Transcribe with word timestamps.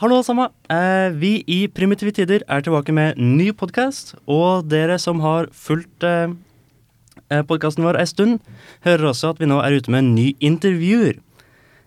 Hallo, 0.00 0.14
alle 0.16 0.24
sammen. 0.24 0.48
Eh, 0.72 1.12
vi 1.12 1.30
i 1.44 1.66
Primitive 1.68 2.08
Tider 2.16 2.40
er 2.48 2.62
tilbake 2.64 2.88
med 2.88 3.18
ny 3.20 3.50
podkast. 3.52 4.14
Og 4.24 4.64
dere 4.64 4.94
som 4.96 5.18
har 5.20 5.50
fulgt 5.52 6.06
eh, 6.08 6.30
eh 7.28 7.42
podkasten 7.44 7.84
vår 7.84 7.98
ei 8.00 8.06
stund, 8.08 8.38
hører 8.80 9.10
også 9.10 9.34
at 9.34 9.42
vi 9.42 9.48
nå 9.50 9.58
er 9.60 9.76
ute 9.76 9.92
med 9.92 10.00
en 10.00 10.14
ny 10.14 10.24
intervjuer. 10.40 11.18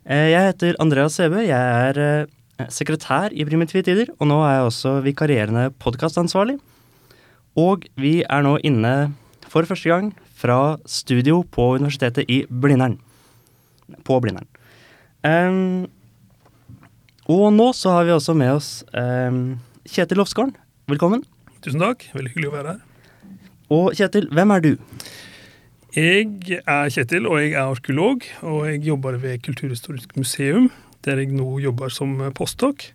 Eh, 0.05 0.30
jeg 0.30 0.46
heter 0.46 0.78
Andreas 0.78 1.18
Sebe. 1.18 1.41
Jeg 1.41 1.58
er 1.88 2.02
eh, 2.04 2.68
sekretær 2.70 3.34
i 3.34 3.48
Primitive 3.50 3.82
Tider, 3.82 4.14
og 4.20 4.30
nå 4.30 4.38
er 4.45 4.59
jeg 4.59 4.68
også 4.68 4.94
vikarierende 5.09 5.66
podkastansvarlig. 5.82 6.59
Og 7.58 7.90
vi 7.98 8.22
er 8.30 8.45
nå 8.45 8.59
inne 8.62 8.94
for 9.50 9.66
første 9.66 9.90
gang 9.90 10.14
fra 10.38 10.77
studio 10.86 11.41
på 11.41 11.72
Universitetet 11.82 12.30
i 12.30 12.44
Blindern. 12.45 13.00
På 14.05 14.22
Blindern. 14.22 14.45
Um, 15.26 15.90
og 17.32 17.45
nå 17.55 17.70
så 17.77 17.98
har 17.98 18.08
vi 18.08 18.16
også 18.16 18.36
med 18.36 18.52
oss 18.58 18.72
eh, 18.91 19.38
Kjetil 19.88 20.20
Lofsgården. 20.20 20.55
Velkommen. 20.91 21.23
Tusen 21.63 21.80
takk. 21.80 22.04
Veldig 22.12 22.34
hyggelig 22.34 22.49
å 22.49 22.55
være 22.58 22.73
her. 22.73 22.82
Og 23.72 23.94
Kjetil, 23.96 24.27
hvem 24.36 24.52
er 24.52 24.63
du? 24.63 24.73
Jeg 25.96 26.59
er 26.59 26.90
Kjetil, 26.91 27.30
og 27.30 27.40
jeg 27.40 27.54
er 27.54 27.70
arkeolog. 27.70 28.27
Og 28.44 28.66
jeg 28.68 28.84
jobber 28.90 29.20
ved 29.22 29.44
Kulturhistorisk 29.46 30.18
museum, 30.20 30.68
der 31.08 31.22
jeg 31.22 31.32
nå 31.32 31.48
jobber 31.63 31.94
som 31.94 32.18
postdok. 32.36 32.90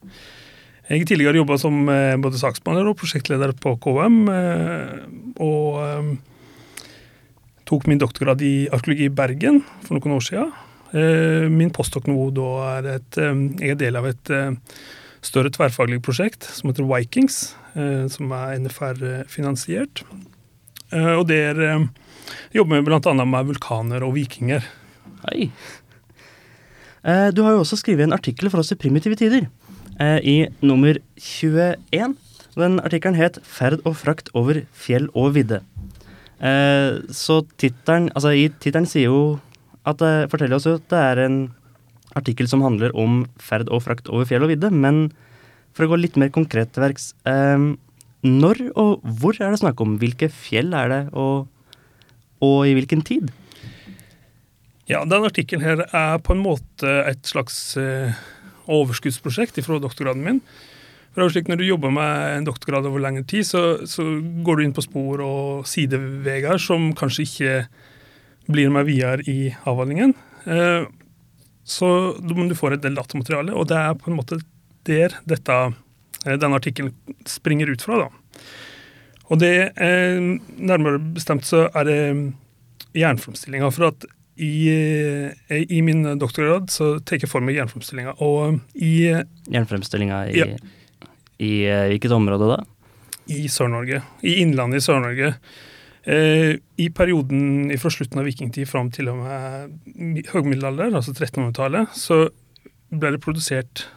Jeg 0.88 1.02
har 1.02 1.08
tidligere 1.08 1.40
jobba 1.40 1.58
som 1.60 1.82
eh, 1.92 2.16
både 2.20 2.40
saksbehandler 2.40 2.88
og 2.88 2.96
prosjektleder 3.00 3.52
på 3.60 3.74
KM. 3.84 4.22
Eh, 4.32 4.94
og 5.44 5.80
um, 5.84 6.14
tok 7.68 7.84
min 7.88 8.00
doktorgrad 8.00 8.40
i 8.44 8.54
arkeologi 8.72 9.08
i 9.08 9.12
Bergen 9.12 9.60
for 9.84 9.98
noen 9.98 10.16
år 10.16 10.24
siden. 10.24 10.52
Eh, 10.96 11.46
min 11.52 11.72
postdok 11.74 12.06
nå 12.08 12.30
da 12.32 12.48
er 12.78 12.86
et 12.94 13.18
eh, 13.20 13.40
Jeg 13.60 13.74
er 13.74 13.80
del 13.82 13.98
av 14.00 14.06
et 14.08 14.30
eh, 14.32 14.54
større 15.20 15.52
tverrfaglig 15.52 16.00
prosjekt 16.04 16.46
som 16.54 16.70
heter 16.70 16.86
Vikings, 16.86 17.36
som 18.14 18.30
er 18.32 18.52
NFR-finansiert. 18.62 20.04
Og 20.94 21.24
der 21.26 21.58
jobber 22.54 22.78
vi 22.78 22.84
bl.a. 22.86 23.12
med 23.18 23.48
vulkaner 23.50 24.06
og 24.06 24.14
vikinger. 24.14 24.62
Hei. 25.24 25.48
Du 27.34 27.42
har 27.42 27.56
jo 27.56 27.64
også 27.64 27.80
skrevet 27.82 28.06
en 28.06 28.14
artikkel 28.14 28.46
for 28.48 28.62
oss 28.62 28.70
i 28.72 28.78
Primitive 28.78 29.18
tider, 29.18 29.50
i 30.22 30.36
nummer 30.62 31.02
21. 31.18 32.14
Den 32.54 32.78
artikkelen 32.78 33.18
het 33.18 33.42
'Ferd 33.42 33.82
og 33.84 33.98
frakt 33.98 34.30
over 34.38 34.62
fjell 34.72 35.10
og 35.18 35.34
vidde'. 35.34 35.60
Så 37.10 37.42
tittelen 37.58 38.08
Altså, 38.14 38.30
i 38.30 38.48
tittelen 38.62 38.86
sier 38.86 39.10
jo 39.10 39.40
at 39.88 40.02
det 40.02 40.28
forteller 40.32 40.58
oss 40.58 40.68
at 40.70 40.84
det 40.92 41.00
er 41.12 41.22
en 41.24 41.38
artikkel 42.18 42.48
som 42.50 42.64
handler 42.64 42.94
om 42.98 43.22
ferd 43.42 43.68
og 43.72 43.84
frakt 43.84 44.08
over 44.12 44.28
fjell 44.28 44.46
og 44.46 44.52
vidde. 44.52 44.70
Men 44.72 45.08
for 45.76 45.86
å 45.86 45.92
gå 45.92 46.00
litt 46.00 46.18
mer 46.20 46.32
konkret 46.34 46.72
til 46.74 46.84
verks 46.86 47.12
eh, 47.28 47.68
Når 48.26 48.62
og 48.72 49.04
hvor 49.20 49.36
er 49.38 49.52
det 49.52 49.60
snakk 49.62 49.80
om? 49.84 49.98
Hvilke 50.00 50.30
fjell 50.32 50.72
er 50.74 50.90
det, 50.90 51.02
og, 51.12 51.46
og 52.42 52.58
i 52.66 52.74
hvilken 52.78 53.04
tid? 53.06 53.30
Ja, 54.88 55.04
denne 55.04 55.28
artikkelen 55.28 55.64
her 55.64 55.84
er 55.84 56.18
på 56.24 56.32
en 56.32 56.42
måte 56.42 56.88
et 57.04 57.28
slags 57.28 57.76
eh, 57.76 58.16
overskuddsprosjekt 58.72 59.60
fra 59.64 59.78
doktorgraden 59.82 60.24
min. 60.24 60.42
For 61.12 61.20
det 61.20 61.26
er 61.26 61.34
slik 61.36 61.50
Når 61.50 61.60
du 61.60 61.66
jobber 61.68 61.92
med 61.92 62.38
en 62.38 62.46
doktorgrad 62.46 62.86
over 62.88 63.02
lengre 63.02 63.26
tid, 63.28 63.44
så, 63.46 63.84
så 63.86 64.04
går 64.46 64.58
du 64.58 64.64
inn 64.64 64.74
på 64.76 64.84
spor 64.84 65.22
og 65.24 65.68
sideveier 65.68 66.60
som 66.62 66.92
kanskje 66.96 67.26
ikke 67.28 67.54
blir 68.48 68.70
med 68.72 68.88
videre 68.88 69.24
i 69.28 69.52
avhandlingen. 69.68 70.14
Eh, 70.44 70.86
så 71.68 71.88
du 72.20 72.54
får 72.56 72.78
et 72.78 72.84
del 72.84 72.96
datamateriale, 72.96 73.52
og 73.52 73.68
det 73.68 73.76
er 73.76 73.98
på 74.00 74.10
en 74.10 74.16
måte 74.16 74.40
der 74.88 75.18
dette, 75.28 75.58
eh, 76.24 76.36
denne 76.40 76.56
artikkelen 76.56 76.94
springer 77.28 77.68
ut 77.68 77.84
fra. 77.84 78.06
da. 78.06 78.38
Og 79.28 79.40
det 79.42 79.72
er, 79.76 80.20
Nærmere 80.56 80.98
bestemt 80.98 81.44
så 81.44 81.66
er 81.76 81.84
det 81.84 81.98
jernframstillinga. 82.96 83.68
For 83.70 83.90
at 83.90 84.06
i, 84.38 84.70
eh, 84.70 85.64
i, 85.68 85.82
min 85.82 86.18
doktorgrad 86.18 86.70
så 86.70 86.96
tar 87.00 87.20
jeg 87.20 87.28
for 87.28 87.44
meg 87.44 87.58
jernframstillinga. 87.58 88.16
Og 88.24 88.60
i 88.74 89.10
Jernframstillinga 89.50 90.24
i, 90.30 90.38
ja. 90.38 90.46
i 91.38 91.52
hvilket 91.92 92.14
område 92.16 92.48
da? 92.54 92.62
I 93.28 93.44
Sør-Norge. 93.52 94.00
I 94.24 94.38
innlandet 94.40 94.80
i 94.80 94.86
Sør-Norge. 94.86 95.34
Eh, 96.04 96.56
I 96.76 96.90
perioden 96.94 97.72
fra 97.78 97.90
slutten 97.90 98.20
av 98.20 98.28
vikingtid 98.28 98.68
fram 98.70 98.90
til 98.94 99.10
og 99.12 99.22
med 99.22 100.28
høgmiddelalder, 100.32 100.94
altså 100.94 101.14
1300-tallet, 101.16 101.94
så 101.98 102.28
ble 102.88 103.12
det 103.14 103.22
produsert 103.24 103.88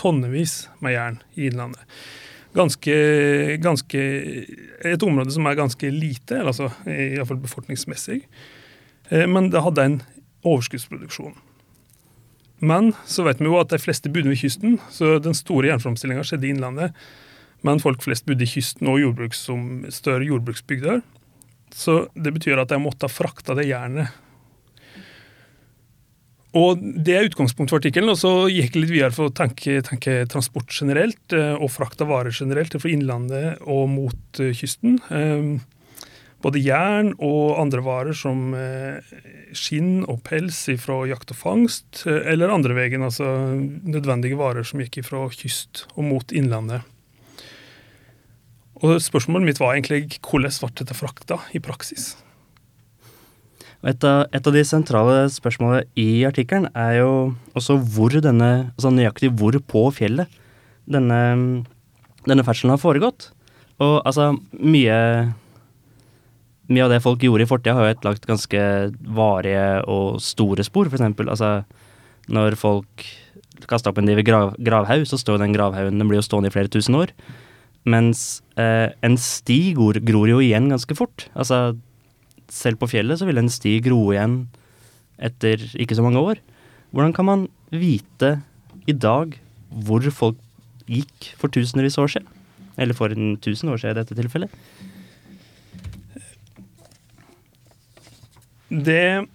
tonnevis 0.00 0.64
med 0.80 0.96
jern 0.96 1.20
i 1.36 1.50
Innlandet. 1.50 1.84
Ganske, 2.56 2.94
ganske, 3.62 4.00
Et 4.82 5.02
område 5.06 5.30
som 5.30 5.46
er 5.46 5.54
ganske 5.54 5.90
lite, 5.94 6.40
altså 6.42 6.72
iallfall 6.86 7.38
befolkningsmessig. 7.44 8.24
Eh, 9.10 9.26
men 9.28 9.52
det 9.52 9.62
hadde 9.62 9.86
en 9.86 10.00
overskuddsproduksjon. 10.42 11.36
Men 12.60 12.92
så 13.08 13.24
vet 13.24 13.40
vi 13.40 13.48
jo 13.48 13.60
at 13.60 13.70
de 13.72 13.78
fleste 13.80 14.10
bodde 14.12 14.32
ved 14.32 14.40
kysten, 14.40 14.80
så 14.92 15.18
den 15.22 15.36
store 15.36 15.70
jernframstillinga 15.70 16.24
skjedde 16.26 16.48
i 16.48 16.52
Innlandet. 16.56 16.96
Men 17.62 17.80
folk 17.80 18.02
flest 18.04 18.26
bodde 18.28 18.44
i 18.44 18.50
kysten 18.50 18.88
og 18.88 19.00
jordbruks 19.00 19.40
som 19.46 19.84
større 19.92 20.26
jordbruksbygder. 20.28 21.00
Så 21.76 22.02
det 22.14 22.34
betyr 22.34 22.60
at 22.62 22.72
jeg 22.74 22.82
måtte 22.82 23.08
ha 23.08 23.12
frakta 23.12 23.56
det 23.58 23.68
jernet. 23.70 24.10
Og 26.56 26.80
Det 26.80 27.14
er 27.14 27.28
utgangspunktet 27.28 27.70
for 27.70 27.78
artikkelen. 27.78 28.10
og 28.10 28.18
Så 28.18 28.32
gikk 28.50 28.74
jeg 28.74 28.82
litt 28.82 28.94
videre 28.94 29.14
for 29.14 29.30
å 29.30 29.34
tenke, 29.34 29.82
tenke 29.86 30.26
transport 30.26 30.70
generelt, 30.74 31.32
eh, 31.32 31.54
og 31.54 31.70
frakt 31.70 32.00
av 32.02 32.08
varer 32.10 32.34
generelt 32.34 32.74
fra 32.74 32.90
innlandet 32.90 33.60
og 33.62 33.88
mot 33.88 34.40
eh, 34.40 34.52
kysten. 34.52 34.98
Eh, 35.10 35.60
både 36.42 36.62
jern 36.64 37.12
og 37.20 37.60
andre 37.60 37.82
varer 37.84 38.16
som 38.16 38.54
skinn 39.52 40.06
og 40.08 40.22
pels 40.24 40.56
fra 40.80 41.02
jakt 41.04 41.34
og 41.34 41.36
fangst, 41.36 42.06
eller 42.06 42.48
andre 42.48 42.72
veien, 42.72 43.04
altså 43.04 43.28
nødvendige 43.84 44.38
varer 44.40 44.64
som 44.64 44.80
gikk 44.80 45.04
fra 45.04 45.28
kyst 45.28 45.84
og 45.98 46.08
mot 46.08 46.32
innlandet. 46.32 46.80
Og 48.80 49.00
Spørsmålet 49.04 49.50
mitt 49.50 49.60
var 49.60 49.76
egentlig 49.76 50.20
hvordan 50.24 50.52
ble 50.62 50.72
dette 50.80 50.96
frakta 50.96 51.40
i 51.52 51.60
praksis? 51.62 52.14
Et 53.80 54.04
av, 54.04 54.26
et 54.28 54.44
av, 54.44 54.52
de 54.52 54.62
sentrale 54.68 55.24
spørsmålene 55.32 55.86
i 55.96 56.22
artikkelen 56.28 56.68
er 56.76 56.98
jo 56.98 57.12
også 57.56 57.78
hvor 57.80 58.12
denne, 58.12 58.72
altså 58.74 58.92
nøyaktig 58.92 59.30
hvor 59.40 59.56
på 59.72 59.86
fjellet 59.96 60.28
denne, 60.90 61.20
denne 62.26 62.44
ferdselen 62.44 62.74
har 62.74 62.82
foregått. 62.82 63.30
Og 63.80 64.02
altså, 64.04 64.34
mye 64.60 64.98
mye 66.70 66.84
av 66.86 66.92
det 66.92 67.00
folk 67.02 67.24
gjorde 67.24 67.46
i 67.46 67.50
fortida, 67.50 67.74
har 67.74 67.88
jo 67.88 67.94
et 67.96 68.04
lagt 68.06 68.28
ganske 68.28 68.64
varige 69.16 69.64
og 69.90 70.20
store 70.22 70.64
spor. 70.66 70.90
Eksempel, 70.92 71.30
altså, 71.32 71.64
når 72.30 72.56
folk 72.60 73.06
kasta 73.70 73.90
opp 73.90 73.98
en 74.00 74.08
div 74.08 74.20
grav, 74.26 74.52
gravhaug, 74.60 75.06
så 75.08 75.18
står 75.20 75.40
den 75.42 75.56
gravhaugen 75.56 75.98
Den 75.98 76.08
blir 76.08 76.20
jo 76.20 76.26
stående 76.28 76.52
i 76.52 76.54
flere 76.54 76.70
tusen 76.70 76.96
år. 77.00 77.14
Mens 77.88 78.42
eh, 78.60 78.92
en 79.00 79.16
sti 79.16 79.72
gror, 79.76 79.96
gror, 80.04 80.28
jo 80.28 80.40
igjen 80.44 80.68
ganske 80.68 80.96
fort. 80.96 81.28
Altså, 81.32 81.78
selv 82.52 82.80
på 82.80 82.90
fjellet 82.90 83.20
så 83.20 83.28
vil 83.28 83.40
en 83.40 83.52
sti 83.52 83.78
gro 83.84 84.02
igjen 84.12 84.42
etter 85.20 85.62
ikke 85.80 85.96
så 85.96 86.04
mange 86.04 86.20
år. 86.20 86.42
Hvordan 86.92 87.14
kan 87.16 87.28
man 87.28 87.46
vite 87.72 88.34
i 88.90 88.96
dag 88.96 89.36
hvor 89.70 90.04
folk 90.12 90.38
gikk 90.90 91.32
for 91.40 91.52
tusenvis 91.52 91.96
år 92.02 92.16
siden? 92.16 92.28
Eller 92.80 92.96
for 92.96 93.12
en 93.12 93.36
tusen 93.40 93.70
år 93.72 93.80
siden 93.80 93.96
i 93.96 94.00
dette 94.00 94.16
tilfellet? 94.18 94.56
Det 98.70 99.26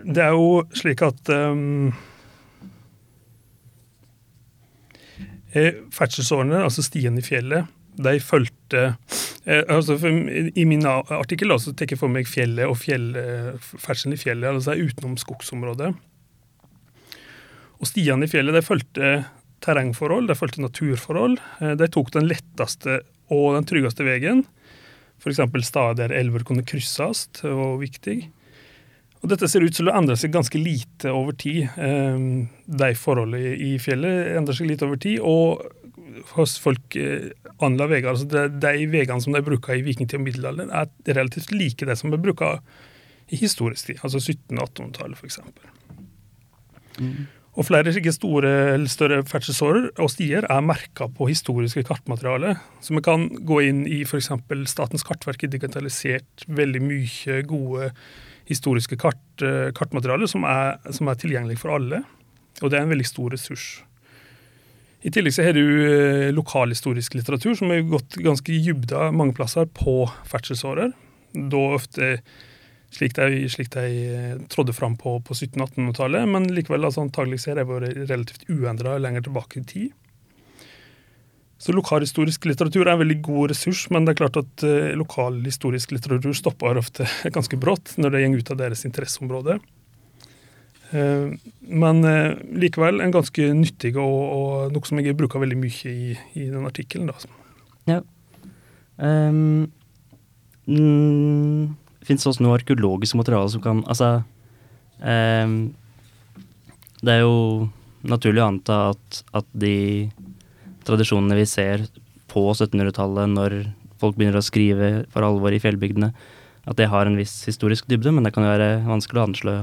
Det 0.00 0.22
er 0.24 0.32
jo 0.32 0.64
slik 0.72 1.02
at 1.04 1.28
um 1.28 1.92
Eh, 1.92 1.98
ferdselsårene, 5.52 6.62
altså 6.64 6.84
stiene 6.86 7.22
i 7.22 7.26
fjellet, 7.26 7.70
de 8.00 8.12
fulgte 8.22 8.82
eh, 9.44 9.64
altså 9.66 9.96
I 9.98 10.64
min 10.68 10.86
artikkel 10.86 11.52
så 11.58 11.72
tar 11.74 11.90
jeg 11.90 11.98
for 12.00 12.12
meg 12.12 12.28
fjellet 12.30 12.70
og 12.70 12.78
fjell, 12.78 13.10
ferdselen 13.60 14.14
i 14.14 14.20
fjellet, 14.20 14.54
altså 14.54 14.78
utenom 14.78 15.18
skogsområdet. 15.20 15.90
Og 17.80 17.88
stiene 17.88 18.28
i 18.28 18.30
fjellet 18.30 18.56
de 18.56 18.64
fulgte 18.64 19.12
terrengforhold, 19.64 20.28
de 20.28 20.36
fulgte 20.36 20.62
naturforhold. 20.64 21.38
Eh, 21.60 21.76
de 21.80 21.88
tok 21.92 22.12
den 22.16 22.28
letteste 22.30 23.00
og 23.32 23.56
den 23.56 23.68
tryggeste 23.68 24.06
veien. 24.06 24.44
F.eks. 25.20 25.42
steder 25.66 25.96
der 25.98 26.14
elver 26.16 26.44
kunne 26.48 26.64
krysses, 26.66 27.26
var 27.42 27.76
viktig. 27.80 28.22
Og 29.20 29.28
dette 29.28 29.48
ser 29.52 29.64
ut 29.64 29.74
til 29.76 29.90
å 29.90 29.96
endre 29.98 30.16
seg 30.16 30.32
ganske 30.32 30.60
lite 30.60 31.12
over 31.12 31.36
tid. 31.36 31.68
Ehm, 31.76 32.48
de 32.64 32.90
forholdene 32.96 33.52
i 33.52 33.74
fjellet 33.82 34.36
endrer 34.38 34.56
seg 34.56 34.70
litt 34.70 34.84
over 34.86 35.00
tid. 35.00 35.20
Og 35.20 35.60
hos 36.34 36.56
folk 36.60 36.96
eh, 36.96 37.28
andre 37.64 37.88
veier, 37.90 38.08
altså 38.12 38.28
de, 38.28 38.46
de 38.62 38.86
veiene 38.90 39.20
som 39.20 39.36
de 39.36 39.42
bruker 39.44 39.76
i 39.76 39.84
vikingtid 39.84 40.20
og 40.20 40.24
middelalder, 40.24 40.72
er 40.72 41.18
relativt 41.18 41.52
like 41.52 41.88
det 41.88 41.98
som 42.00 42.14
er 42.14 42.22
bruker 42.22 42.62
i 43.30 43.38
historisk 43.38 43.90
tid, 43.90 44.00
altså 44.02 44.18
1700- 44.18 44.56
og 44.58 44.72
1800-tallet 44.72 45.20
f.eks. 45.20 45.38
Mm. 47.00 47.28
Og 47.58 47.66
flere 47.66 47.92
slike 47.92 48.12
store 48.14 48.50
eller 48.74 48.90
større 48.90 49.20
ferdselsårer 49.26 49.88
og 50.02 50.10
stier 50.12 50.46
er 50.46 50.64
merka 50.64 51.08
på 51.12 51.28
historiske 51.30 51.82
kartmateriale. 51.86 52.54
Så 52.82 52.94
vi 52.94 53.02
kan 53.04 53.26
gå 53.46 53.60
inn 53.66 53.84
i 53.90 54.00
f.eks. 54.06 54.30
Statens 54.70 55.06
kartverk 55.06 55.44
digitalisert 55.50 56.46
veldig 56.48 56.82
mye 56.86 57.40
gode 57.50 57.90
historiske 58.50 58.98
kart, 59.00 59.22
eh, 59.46 59.70
kartmateriale 59.76 60.28
som 60.30 60.44
er, 60.48 60.76
som 60.94 61.08
er 61.08 61.20
tilgjengelig 61.20 61.60
for 61.62 61.76
alle. 61.76 62.02
Og 62.60 62.70
det 62.70 62.78
er 62.78 62.84
en 62.84 62.92
veldig 62.92 63.08
stor 63.08 63.30
ressurs. 63.32 63.68
I 65.00 65.12
tillegg 65.14 65.32
så 65.32 65.46
har 65.46 65.56
du 65.56 65.64
eh, 65.64 66.28
lokalhistorisk 66.36 67.16
litteratur, 67.16 67.54
som 67.56 67.72
har 67.72 67.86
gått 67.88 68.18
ganske 68.20 68.52
dybda 68.52 69.08
mange 69.16 69.36
plasser 69.38 69.70
på 69.72 70.02
ferdselsårer. 70.28 70.92
Da 71.32 71.62
ofte 71.78 72.16
slik 72.90 73.14
de, 73.16 73.46
slik 73.48 73.70
de 73.72 73.86
eh, 73.86 74.36
trådde 74.52 74.74
fram 74.76 74.98
på, 75.00 75.16
på 75.24 75.36
1700-1800-tallet, 75.36 76.28
men 76.28 76.50
likevel 76.52 76.84
altså, 76.84 77.06
antagelig 77.06 77.44
har 77.46 77.60
de 77.60 77.66
vært 77.68 77.96
relativt 78.10 78.48
uendra 78.50 78.98
lenger 79.00 79.28
tilbake 79.28 79.62
i 79.62 79.66
tid. 79.72 79.96
Så 81.60 81.74
Lokalhistorisk 81.76 82.46
litteratur 82.48 82.86
er 82.86 82.94
en 82.94 83.02
veldig 83.02 83.18
god 83.24 83.50
ressurs, 83.52 83.82
men 83.92 84.06
det 84.06 84.14
er 84.14 84.20
klart 84.22 84.38
at 84.40 84.62
uh, 84.64 84.94
lokalhistorisk 84.96 85.92
litteratur 85.92 86.32
stopper 86.36 86.80
ofte 86.80 87.04
ganske 87.36 87.58
brått 87.60 87.98
når 88.00 88.14
det 88.14 88.22
går 88.24 88.40
ut 88.40 88.52
av 88.54 88.62
deres 88.62 88.86
interesseområde. 88.88 89.58
Uh, 90.90 91.36
men 91.68 92.00
uh, 92.06 92.32
likevel 92.56 93.04
en 93.04 93.12
ganske 93.12 93.50
nyttig 93.58 93.92
og, 94.00 94.16
og 94.38 94.72
noe 94.72 94.88
som 94.88 95.02
jeg 95.02 95.18
bruker 95.18 95.42
veldig 95.42 95.58
mye 95.60 95.92
i, 95.92 96.16
i 96.40 96.48
den 96.48 96.64
artikkelen. 96.64 97.12
Ja. 97.90 98.00
Um, 98.96 99.68
mm, 100.64 101.76
Fins 102.08 102.24
det 102.24 102.32
også 102.32 102.44
noe 102.44 102.56
arkeologisk 102.56 103.16
materiale 103.16 103.48
som 103.48 103.62
kan 103.64 103.78
Altså 103.88 104.10
um, 105.00 105.54
Det 107.00 107.14
er 107.14 107.22
jo 107.22 107.70
naturlig 108.04 108.42
å 108.42 108.50
anta 108.50 108.76
at, 108.90 109.22
at 109.40 109.48
de 109.56 109.72
tradisjonene 110.90 111.38
vi 111.38 111.46
ser 111.48 111.86
på 112.30 112.44
1700-tallet, 112.52 113.30
når 113.32 113.56
folk 114.00 114.18
begynner 114.18 114.40
å 114.40 114.44
skrive 114.44 114.90
for 115.12 115.26
alvor 115.26 115.54
i 115.54 115.60
fjellbygdene, 115.62 116.10
at 116.68 116.78
det 116.78 116.90
har 116.92 117.08
en 117.08 117.18
viss 117.18 117.40
historisk 117.48 117.88
dybde, 117.90 118.12
men 118.14 118.26
det 118.26 118.34
kan 118.34 118.44
jo 118.44 118.52
være 118.52 118.72
vanskelig 118.86 119.22
å 119.22 119.28
anslå 119.28 119.54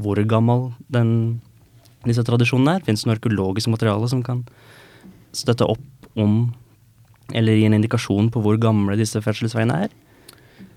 hvor 0.00 0.20
gammel 0.28 0.70
den, 0.92 1.10
disse 2.06 2.24
tradisjonene 2.26 2.78
er. 2.78 2.86
Fins 2.86 3.04
det 3.04 3.10
noe 3.10 3.16
arkeologisk 3.18 3.70
materiale 3.72 4.08
som 4.12 4.22
kan 4.24 4.44
støtte 5.36 5.68
opp 5.68 6.10
om, 6.16 6.50
eller 7.34 7.58
gi 7.58 7.68
en 7.68 7.76
indikasjon 7.76 8.30
på 8.32 8.42
hvor 8.44 8.58
gamle 8.60 8.96
disse 8.98 9.20
ferdselsveiene 9.24 9.78
er? 9.86 9.94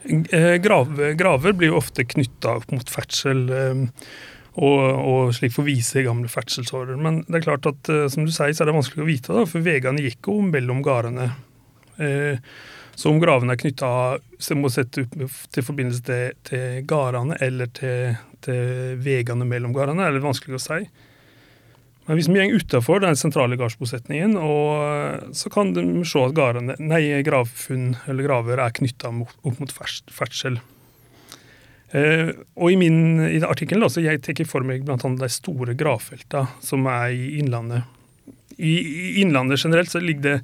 Eh, 0.09 0.56
graver, 0.63 1.13
graver 1.19 1.56
blir 1.56 1.73
jo 1.73 1.79
ofte 1.79 2.07
knytta 2.07 2.59
opp 2.61 2.71
mot 2.73 2.91
ferdsel. 2.91 3.44
Og, 4.59 4.79
og 4.83 5.29
slik 5.38 5.53
få 5.56 5.63
vise 5.63 6.03
gamle 6.03 6.27
ferdselsårer. 6.27 6.97
Men 7.00 7.21
det 7.29 7.39
er 7.39 7.45
klart 7.45 7.69
at 7.69 7.91
eh, 7.94 8.07
som 8.11 8.25
du 8.27 8.33
sier, 8.33 8.51
så 8.51 8.65
er 8.65 8.71
det 8.71 8.75
vanskelig 8.75 9.06
å 9.06 9.07
vite, 9.07 9.35
da, 9.35 9.45
for 9.47 9.63
veiene 9.63 10.03
gikk 10.03 10.27
jo 10.27 10.41
mellom 10.44 10.81
gårdene. 10.83 11.29
Eh, 11.95 12.41
så 13.00 13.13
om 13.13 13.21
gravene 13.21 13.56
er 13.56 13.61
knytta 13.61 13.89
til 14.44 15.63
forbindelse 15.63 16.03
til, 16.03 16.33
til 16.50 16.81
gårdene 16.89 17.38
eller 17.39 17.69
til, 17.77 18.17
til 18.44 18.97
veiene 19.00 19.47
mellom 19.47 19.71
gårdene, 19.75 20.03
er 20.03 20.17
det 20.17 20.25
vanskelig 20.25 20.59
å 20.59 20.65
si. 20.65 20.81
Men 22.09 22.17
hvis 22.17 22.27
vi 22.27 22.41
går 22.41 22.57
utafor 22.57 23.03
den 23.03 23.15
sentrale 23.19 23.56
gardsbosetningen, 23.59 24.33
så 25.38 25.51
kan 25.53 25.75
vi 25.77 26.03
se 26.09 26.23
at 26.25 26.33
gravfunn 27.27 27.91
eller 28.09 28.25
graver 28.25 28.63
er 28.63 28.73
knytta 28.73 29.11
opp 29.13 29.61
mot 29.61 29.71
ferdsel. 29.71 30.57
Uh, 31.89 32.36
og 32.53 32.74
I 32.74 32.77
min 32.77 33.00
i 33.25 33.39
artikkelen 33.41 33.88
jeg 33.89 34.21
tar 34.21 34.44
for 34.45 34.65
meg 34.65 34.83
bl.a. 34.86 34.97
de 34.97 35.30
store 35.33 35.74
gravfeltene 35.77 36.62
som 36.62 36.86
er 36.89 37.15
i 37.15 37.39
Innlandet. 37.41 37.88
I, 38.59 38.75
I, 38.75 39.07
Innlandet 39.24 39.63
generelt 39.63 39.89
så 39.89 40.01
ligger 40.03 40.25
det 40.25 40.36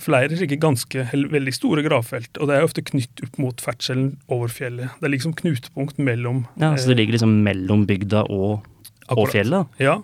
flere 0.00 0.36
slike 0.36 0.56
ganske 0.60 1.06
veldig 1.12 1.52
store 1.52 1.82
gravfelt, 1.84 2.38
og 2.40 2.48
det 2.48 2.56
er 2.56 2.64
ofte 2.64 2.84
knytt 2.86 3.20
opp 3.26 3.40
mot 3.42 3.60
ferdselen 3.60 4.14
over 4.32 4.52
fjellet. 4.52 4.94
Det 5.00 5.08
er 5.08 5.14
liksom 5.16 5.34
knutepunkt 5.36 6.00
mellom 6.00 6.46
Ja, 6.60 6.72
Så 6.76 6.88
det 6.88 7.00
ligger 7.00 7.18
liksom 7.18 7.42
mellom 7.44 7.84
bygda 7.88 8.24
og, 8.32 8.64
og 9.12 9.28
fjellet? 9.32 9.80
Ja. 9.82 9.98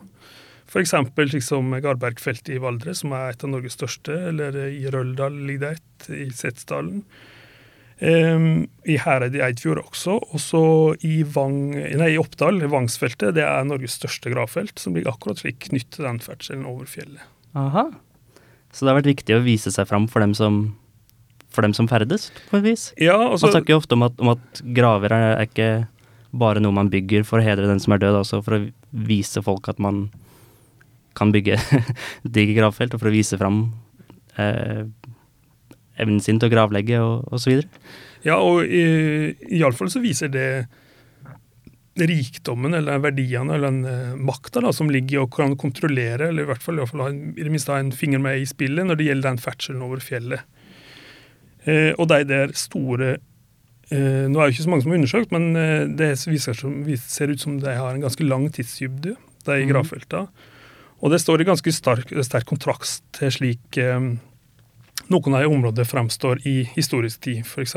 Eksempel 0.77 1.31
liksom 1.33 1.71
Garbergfeltet 1.81 2.51
i 2.53 2.61
Valdres, 2.61 3.01
som 3.01 3.15
er 3.17 3.33
et 3.33 3.45
av 3.47 3.49
Norges 3.49 3.79
største, 3.79 4.13
eller 4.29 4.59
i 4.67 4.85
Røldal 4.93 5.39
ligger 5.47 5.63
det 5.63 5.71
et, 5.79 6.09
i 6.13 6.29
Setesdalen. 6.35 7.01
Um, 7.97 8.67
I 8.85 8.99
Hereid 9.01 9.39
i 9.39 9.41
Eidfjord 9.41 9.81
også. 9.81 10.19
Og 10.21 10.41
så 10.43 10.63
i, 11.07 11.23
Vang, 11.25 11.73
nei, 11.73 12.11
i 12.13 12.19
Oppdal, 12.21 12.61
Vangsfeltet, 12.73 13.35
det 13.39 13.45
er 13.47 13.69
Norges 13.69 13.97
største 13.97 14.33
gravfelt, 14.33 14.77
som 14.81 14.97
ligger 14.97 15.15
akkurat 15.15 15.41
slik 15.41 15.63
knyttet 15.71 15.97
til 15.97 16.09
den 16.09 16.21
ferdselen 16.25 16.67
over 16.69 16.89
fjellet. 16.91 17.25
Aha. 17.57 17.89
Så 18.77 18.85
det 18.85 18.93
har 18.93 18.99
vært 18.99 19.15
viktig 19.15 19.39
å 19.39 19.45
vise 19.45 19.73
seg 19.73 19.89
fram 19.89 20.05
for 20.13 20.21
dem 20.21 20.35
som, 20.37 20.61
for 21.49 21.65
dem 21.65 21.73
som 21.77 21.89
ferdes, 21.89 22.29
på 22.51 22.61
et 22.61 22.67
vis? 22.67 22.91
Ja, 23.01 23.17
altså, 23.17 23.49
man 23.49 23.57
snakker 23.57 23.77
jo 23.77 23.81
ofte 23.81 23.97
om 23.97 24.05
at, 24.05 24.21
om 24.21 24.35
at 24.35 24.61
graver 24.77 25.17
er, 25.17 25.29
er, 25.39 25.49
ikke 25.49 25.71
bare 26.37 26.61
noe 26.61 26.77
man 26.77 26.93
bygger 26.93 27.25
for 27.25 27.41
å 27.41 27.47
hedre 27.47 27.71
den 27.71 27.81
som 27.81 27.97
er 27.97 28.03
død, 28.03 28.21
også 28.21 28.43
for 28.45 28.59
å 28.59 28.65
vise 29.09 29.41
folk 29.45 29.71
at 29.73 29.81
man 29.81 30.11
kan 31.17 31.33
bygge 31.33 31.57
digre 32.37 32.59
gravfelt, 32.59 32.93
og 32.93 33.01
for 33.01 33.09
å 33.09 33.17
vise 33.17 33.41
fram 33.41 33.63
eh, 34.37 34.85
evnen 35.97 36.21
sin 36.23 36.41
til 36.41 36.51
å 36.51 36.55
gravlegge 36.55 37.01
og 37.03 37.37
osv. 37.37 37.63
Ja, 38.27 38.41
og 38.43 38.67
iallfall 38.67 39.93
så 39.93 40.03
viser 40.03 40.33
det 40.33 40.49
rikdommen 41.97 42.75
eller 42.77 43.01
verdiene 43.01 43.55
eller 43.57 43.71
den 43.71 43.85
uh, 43.89 44.17
makta 44.21 44.61
som 44.75 44.91
ligger 44.93 45.17
i 45.17 45.23
å 45.23 45.31
kan 45.33 45.57
kontrollere, 45.57 46.29
eller 46.29 46.45
i 46.45 46.51
hvert 46.51 46.63
fall, 46.63 46.77
i, 46.77 46.83
hvert 46.83 46.93
fall 46.93 47.05
ha 47.07 47.13
en, 47.13 47.23
i 47.33 47.47
det 47.47 47.53
minste 47.53 47.73
ha 47.73 47.81
en 47.81 47.95
finger 47.95 48.21
med 48.23 48.43
i 48.43 48.49
spillet 48.49 48.87
når 48.87 48.99
det 48.99 49.09
gjelder 49.09 49.31
den 49.31 49.41
ferdselen 49.41 49.87
over 49.87 50.03
fjellet. 50.05 50.45
Eh, 51.67 51.93
og 51.99 52.07
de 52.13 52.21
der 52.29 52.53
store 52.55 53.17
eh, 53.91 54.27
Nå 54.31 54.39
er 54.39 54.45
det 54.45 54.53
ikke 54.55 54.67
så 54.67 54.71
mange 54.71 54.85
som 54.85 54.93
har 54.93 55.01
undersøkt, 55.01 55.33
men 55.35 55.49
uh, 55.57 55.89
det 55.89 56.13
viser, 56.29 56.61
ser 57.07 57.33
ut 57.33 57.43
som 57.43 57.57
de 57.63 57.79
har 57.79 57.95
en 57.95 58.05
ganske 58.05 58.29
lang 58.29 58.47
tidsdybde, 58.53 59.17
de 59.47 59.57
mm. 59.63 59.73
gravfeltene. 59.73 60.53
Og 61.05 61.13
det 61.13 61.21
står 61.21 61.43
i 61.43 61.49
ganske 61.49 61.73
stark, 61.75 62.13
sterk 62.25 62.47
kontrast 62.49 63.05
til 63.19 63.33
slik 63.35 63.77
noen 65.13 65.37
av 65.37 65.45
de 65.45 65.53
områdene 65.53 65.89
fremstår 65.89 66.43
i 66.49 66.63
historisk 66.77 67.23
tid. 67.27 67.45
F.eks. 67.47 67.77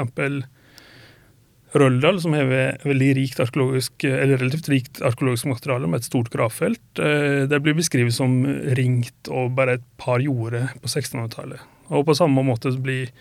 Røldal, 1.69 2.17
som 2.21 2.33
har 2.33 2.47
veldig 2.81 3.09
rikt 3.13 3.41
arkeologisk, 3.43 4.03
eller 4.07 4.39
relativt 4.41 4.69
rikt 4.71 5.01
arkeologisk 5.05 5.51
materiale 5.51 5.89
med 5.89 6.01
et 6.01 6.07
stort 6.07 6.31
gravfelt. 6.33 6.81
Eh, 6.97 7.45
det 7.49 7.59
blir 7.61 7.77
beskrevet 7.77 8.15
som 8.15 8.41
ringt 8.77 9.29
og 9.29 9.53
bare 9.57 9.77
et 9.77 9.85
par 10.01 10.23
jorder 10.23 10.71
på 10.81 10.89
1600-tallet. 10.89 11.61
Og 11.93 12.07
på 12.07 12.17
samme 12.17 12.45
måte 12.45 12.73
blir 12.81 13.13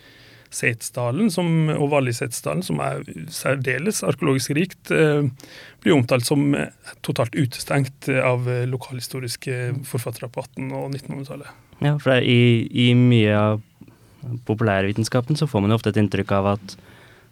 Setesdalen 0.49 1.29
og 1.75 1.91
Vallisetesdalen, 1.91 2.63
som 2.65 2.79
er 2.81 3.03
særdeles 3.29 4.01
arkeologisk 4.01 4.55
rikt, 4.57 4.89
eh, 4.89 5.29
blir 5.85 5.99
omtalt 5.99 6.25
som 6.25 6.55
totalt 7.05 7.37
utestengt 7.37 8.09
av 8.09 8.49
lokalhistoriske 8.65 9.85
forfattere 9.85 10.31
på 10.33 10.41
1800- 10.41 10.73
og 10.73 10.95
1900-tallet. 10.97 11.65
Ja, 11.85 11.93
for 12.01 12.17
i, 12.17 12.65
i 12.73 12.91
mye 12.97 13.35
av 13.37 13.61
populærvitenskapen 14.47 15.37
så 15.39 15.47
får 15.49 15.63
man 15.63 15.73
jo 15.73 15.79
ofte 15.79 15.93
et 15.93 15.99
inntrykk 16.01 16.33
av 16.37 16.53
at, 16.55 16.75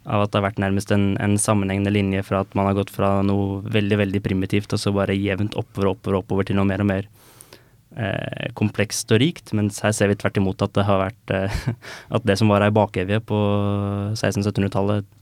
av 0.06 0.25
at 0.25 0.32
det 0.32 0.39
har 0.39 0.48
vært 0.48 0.62
nærmest 0.63 0.91
en, 0.96 1.10
en, 1.24 1.38
sammenhengende 1.41 1.94
linje 1.94 2.24
fra 2.25 2.44
at 2.46 2.56
man 2.58 2.70
har 2.70 2.77
gått 2.79 2.94
fra 2.94 3.17
noe 3.25 3.62
veldig 3.65 4.00
veldig 4.03 4.24
primitivt 4.25 4.75
og 4.75 4.82
så 4.82 4.94
bare 4.96 5.17
jevnt 5.17 5.58
oppover 5.60 5.91
og 5.91 5.98
oppover, 5.98 6.22
oppover 6.22 6.48
til 6.48 6.60
noe 6.60 6.67
mer 6.70 6.84
og 6.84 6.89
mer 6.91 7.10
eh, 7.98 8.48
komplekst 8.58 9.12
og 9.15 9.22
rikt. 9.24 9.53
Mens 9.58 9.82
her 9.84 9.96
ser 9.96 10.12
vi 10.12 10.17
tvert 10.20 10.39
imot 10.39 10.63
at 10.63 10.75
det 10.77 10.88
har 10.88 11.03
vært 11.03 11.36
eh, 11.36 11.60
at 12.15 12.27
det 12.27 12.38
som 12.39 12.51
var 12.53 12.65
ei 12.65 12.74
bakevje 12.74 13.22
på 13.27 13.44
1600-1700-tallet 14.15 15.13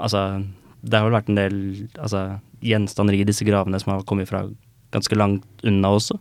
Altså, 0.00 0.40
det 0.80 0.96
har 0.96 1.04
vel 1.04 1.12
vært 1.18 1.26
en 1.28 1.36
del 1.36 1.56
altså, 2.00 2.38
gjenstander 2.64 3.18
i 3.18 3.26
disse 3.28 3.44
gravene 3.44 3.76
som 3.82 3.92
har 3.92 4.06
kommet 4.08 4.30
fra 4.30 4.46
ganske 4.94 5.18
langt 5.18 5.66
unna 5.68 5.90
også, 5.92 6.16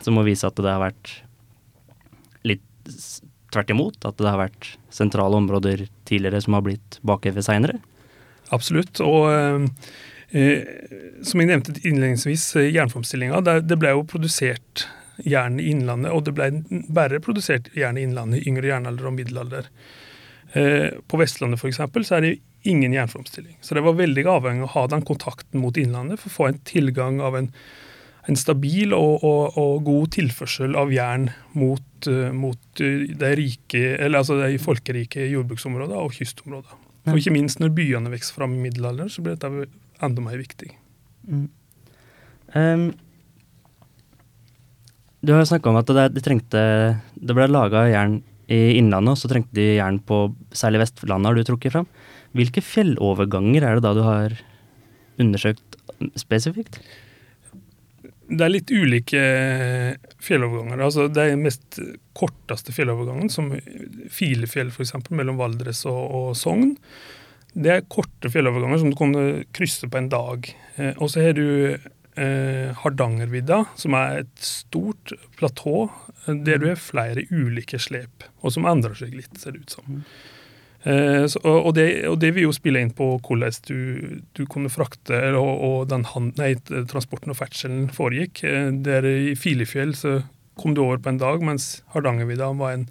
som 0.00 0.16
må 0.16 0.24
vise 0.26 0.46
at 0.48 0.56
det 0.56 0.70
har 0.70 0.80
vært 0.82 1.12
litt 2.48 2.64
tvert 3.54 3.72
imot, 3.72 4.02
at 4.08 4.18
det 4.20 4.28
har 4.28 4.40
vært 4.40 4.74
sentrale 4.94 5.38
områder 5.38 5.86
tidligere 6.08 6.42
som 6.44 6.56
har 6.58 6.66
blitt 6.66 6.98
bakover 7.06 7.44
seinere? 7.44 7.78
Absolutt. 8.54 9.00
Og 9.04 9.28
eh, 9.32 9.66
eh, 10.30 10.76
som 11.26 11.42
jeg 11.42 11.50
nevnte 11.50 11.76
innledningsvis, 11.82 12.50
eh, 12.56 12.70
jernframstillinga. 12.74 13.40
Det, 13.44 13.78
ble 13.80 13.94
jo 13.96 14.06
produsert 14.08 14.86
jern 15.26 15.58
i 15.60 15.70
Innlandet, 15.72 16.12
og 16.14 16.26
det 16.28 16.34
ble 16.36 16.50
bare 16.94 17.22
produsert 17.24 17.72
jern 17.76 17.98
i 17.98 18.04
Innlandet 18.06 18.42
i 18.42 18.50
yngre 18.50 18.70
jernalder 18.70 19.10
og 19.10 19.16
middelalder. 19.16 19.72
Eh, 20.52 20.94
på 21.08 21.20
Vestlandet 21.20 21.60
f.eks. 21.60 21.82
så 22.08 22.18
er 22.18 22.24
det 22.24 22.36
ingen 22.68 22.94
jernframstilling. 22.94 23.58
Så 23.60 23.76
det 23.76 23.84
var 23.84 23.98
veldig 23.98 24.24
avhengig 24.28 24.64
av 24.64 24.70
å 24.70 24.74
ha 24.76 24.86
den 24.94 25.04
kontakten 25.06 25.62
mot 25.62 25.76
Innlandet 25.76 26.22
for 26.22 26.30
å 26.30 26.36
få 26.36 26.48
en 26.48 26.62
tilgang 26.68 27.20
av 27.24 27.36
en 27.38 27.52
en 28.28 28.36
stabil 28.36 28.92
og, 28.92 29.24
og, 29.24 29.56
og, 29.56 29.74
god 29.86 30.12
tilførsel 30.18 30.76
av 30.78 30.92
jern 30.92 31.30
mot, 31.56 32.08
uh, 32.10 32.28
mot 32.36 32.82
uh, 32.84 33.04
de, 33.08 33.32
rike, 33.40 33.82
eller 33.96 34.20
altså 34.20 34.36
de 34.42 34.60
folkerike 34.60 35.24
jordbruksområdene 35.32 36.04
og 36.04 36.14
kystområdene. 36.16 36.84
Og 37.08 37.20
ikke 37.20 37.32
minst 37.32 37.62
når 37.62 37.72
byene 37.76 38.12
vokser 38.12 38.36
fram 38.36 38.56
i 38.58 38.62
middelalderen, 38.66 39.08
så 39.08 39.24
blir 39.24 39.38
dette 39.38 39.68
enda 40.04 40.24
mer 40.24 40.36
viktig. 40.40 40.74
Mm. 41.28 41.46
Um, 42.52 42.88
du 45.24 45.32
har 45.32 45.42
jo 45.42 45.50
snakka 45.50 45.72
om 45.72 45.80
at 45.80 45.90
det, 45.92 46.04
de 46.14 46.22
trengte 46.24 46.60
Det 47.12 47.34
ble 47.36 47.44
laga 47.50 47.82
jern 47.90 48.20
i 48.48 48.78
Innlandet, 48.78 49.12
og 49.12 49.20
så 49.20 49.28
trengte 49.28 49.56
de 49.58 49.74
jern 49.76 49.98
på 50.00 50.30
særlig 50.56 50.80
Vestlandet, 50.84 51.28
har 51.28 51.36
du 51.36 51.48
trukket 51.48 51.74
fram. 51.74 51.88
Hvilke 52.36 52.62
fjelloverganger 52.64 53.64
er 53.64 53.76
det 53.76 53.84
da 53.84 53.92
du 53.96 54.00
har 54.06 54.36
undersøkt 55.20 55.76
spesifikt? 56.16 56.78
Det 58.28 58.44
er 58.44 58.52
litt 58.52 58.70
ulike 58.70 59.20
fjelloverganger. 60.20 60.82
Altså, 60.84 61.06
det 61.08 61.22
er 61.22 61.30
den 61.32 61.46
mest 61.46 61.78
korteste 62.18 62.74
fjellovergangen, 62.76 63.30
som 63.32 63.54
Filefjell 64.12 64.72
f.eks., 64.72 64.92
mellom 65.08 65.40
Valdres 65.40 65.84
og, 65.88 66.02
og, 66.04 66.28
Sogn. 66.36 66.74
Det 67.56 67.72
er 67.72 67.86
korte 67.88 68.28
fjelloverganger 68.32 68.82
som 68.82 68.92
du 68.92 68.98
kan 68.98 69.16
krysse 69.56 69.88
på 69.88 70.00
en 70.00 70.10
dag. 70.12 70.50
Eh, 70.76 70.92
og 71.00 71.08
så 71.12 71.24
har 71.24 71.38
du 71.38 71.46
eh, 71.72 72.68
Hardangervidda, 72.82 73.62
som 73.80 73.96
er 73.96 74.22
et 74.26 74.44
stort 74.44 75.16
platå 75.40 75.88
der 76.28 76.60
du 76.60 76.68
har 76.68 76.80
flere 76.80 77.24
ulike 77.32 77.80
slep, 77.80 78.26
og 78.44 78.52
som 78.52 78.68
endrer 78.68 78.98
seg 78.98 79.14
litt, 79.16 79.32
ser 79.40 79.56
det 79.56 79.64
ut 79.64 79.78
som. 79.78 80.02
Eh, 80.86 81.26
og, 81.42 81.72
det, 81.74 81.86
og, 82.06 82.18
det, 82.22 82.32
vil 82.36 82.46
jo 82.46 82.54
spille 82.54 82.80
inn 82.84 82.94
på 82.94 83.10
hvordan 83.18 83.56
du, 83.66 83.78
du 84.38 84.44
kunne 84.50 84.70
frakte, 84.70 85.18
og, 85.34 85.50
og 85.68 85.78
den 85.90 86.06
hand, 86.12 86.38
nei, 86.38 86.54
transporten 86.90 87.34
og 87.34 87.40
ferdselen 87.40 87.88
foregikk. 87.94 88.44
Eh, 88.46 88.70
der 88.86 89.06
I 89.08 89.36
Filefjell 89.38 89.96
så 89.98 90.20
kom 90.58 90.74
du 90.74 90.84
over 90.84 91.00
på 91.02 91.12
en 91.12 91.22
dag, 91.22 91.42
mens 91.44 91.78
Hardangervidda 91.94 92.52
var 92.58 92.76
en 92.76 92.88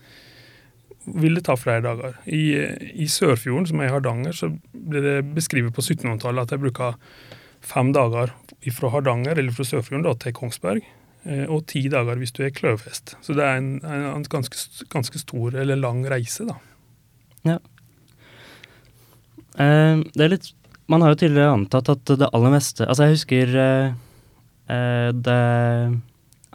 ville 1.07 1.41
ta 1.43 1.55
flere 1.55 1.85
dager. 1.85 2.17
I, 2.25 2.59
i 2.99 3.07
Sørfjorden, 3.07 3.69
som 3.69 3.79
er 3.79 3.89
i 3.89 3.93
Hardanger, 3.93 4.35
så 4.35 4.51
ble 4.73 5.03
det 5.03 5.17
beskrevet 5.37 5.75
på 5.75 5.83
1700-tallet 5.83 6.43
at 6.43 6.55
jeg 6.55 6.63
bruka 6.63 6.93
fem 7.63 7.93
dager 7.95 8.33
fra 8.75 8.91
Hardanger 8.91 9.39
eller 9.39 9.55
fra 9.55 9.65
Sørfjorden 9.67 10.03
da, 10.03 10.15
til 10.19 10.35
Kongsberg. 10.35 10.83
Eh, 11.27 11.45
og 11.47 11.65
ti 11.71 11.85
dager 11.91 12.19
hvis 12.19 12.35
du 12.35 12.43
er 12.45 12.53
kløvhest. 12.55 13.15
Så 13.23 13.35
det 13.37 13.45
er 13.45 13.61
en, 13.61 13.71
en 13.83 14.27
ganske, 14.31 14.59
ganske, 14.91 15.23
stor 15.23 15.55
eller 15.55 15.79
lang 15.79 16.03
reise, 16.11 16.47
da. 16.47 16.59
Ja. 17.47 17.57
Eh, 19.57 20.03
det 20.13 20.25
er 20.25 20.33
litt 20.35 20.51
Man 20.87 21.01
har 21.03 21.11
jo 21.11 21.21
tidligere 21.23 21.55
antatt 21.55 21.89
at 21.89 22.11
det 22.19 22.29
aller 22.29 22.53
meste 22.53 22.85
Altså, 22.85 23.07
jeg 23.07 23.17
husker 23.17 23.55
eh, 23.63 23.95
eh 24.69 25.09
det 25.15 25.41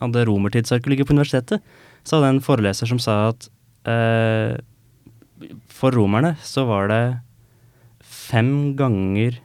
hadde 0.02 0.24
romertidsarkeologi 0.26 1.04
på 1.06 1.14
universitetet. 1.14 1.62
Så 2.02 2.16
hadde 2.16 2.30
jeg 2.30 2.36
en 2.36 2.46
foreleser 2.46 2.88
som 2.90 2.98
sa 2.98 3.28
at 3.30 3.44
eh, 3.86 4.56
for 5.70 5.94
romerne 5.94 6.32
så 6.42 6.64
var 6.66 6.90
det 6.90 7.04
fem 8.02 8.74
ganger 8.78 9.38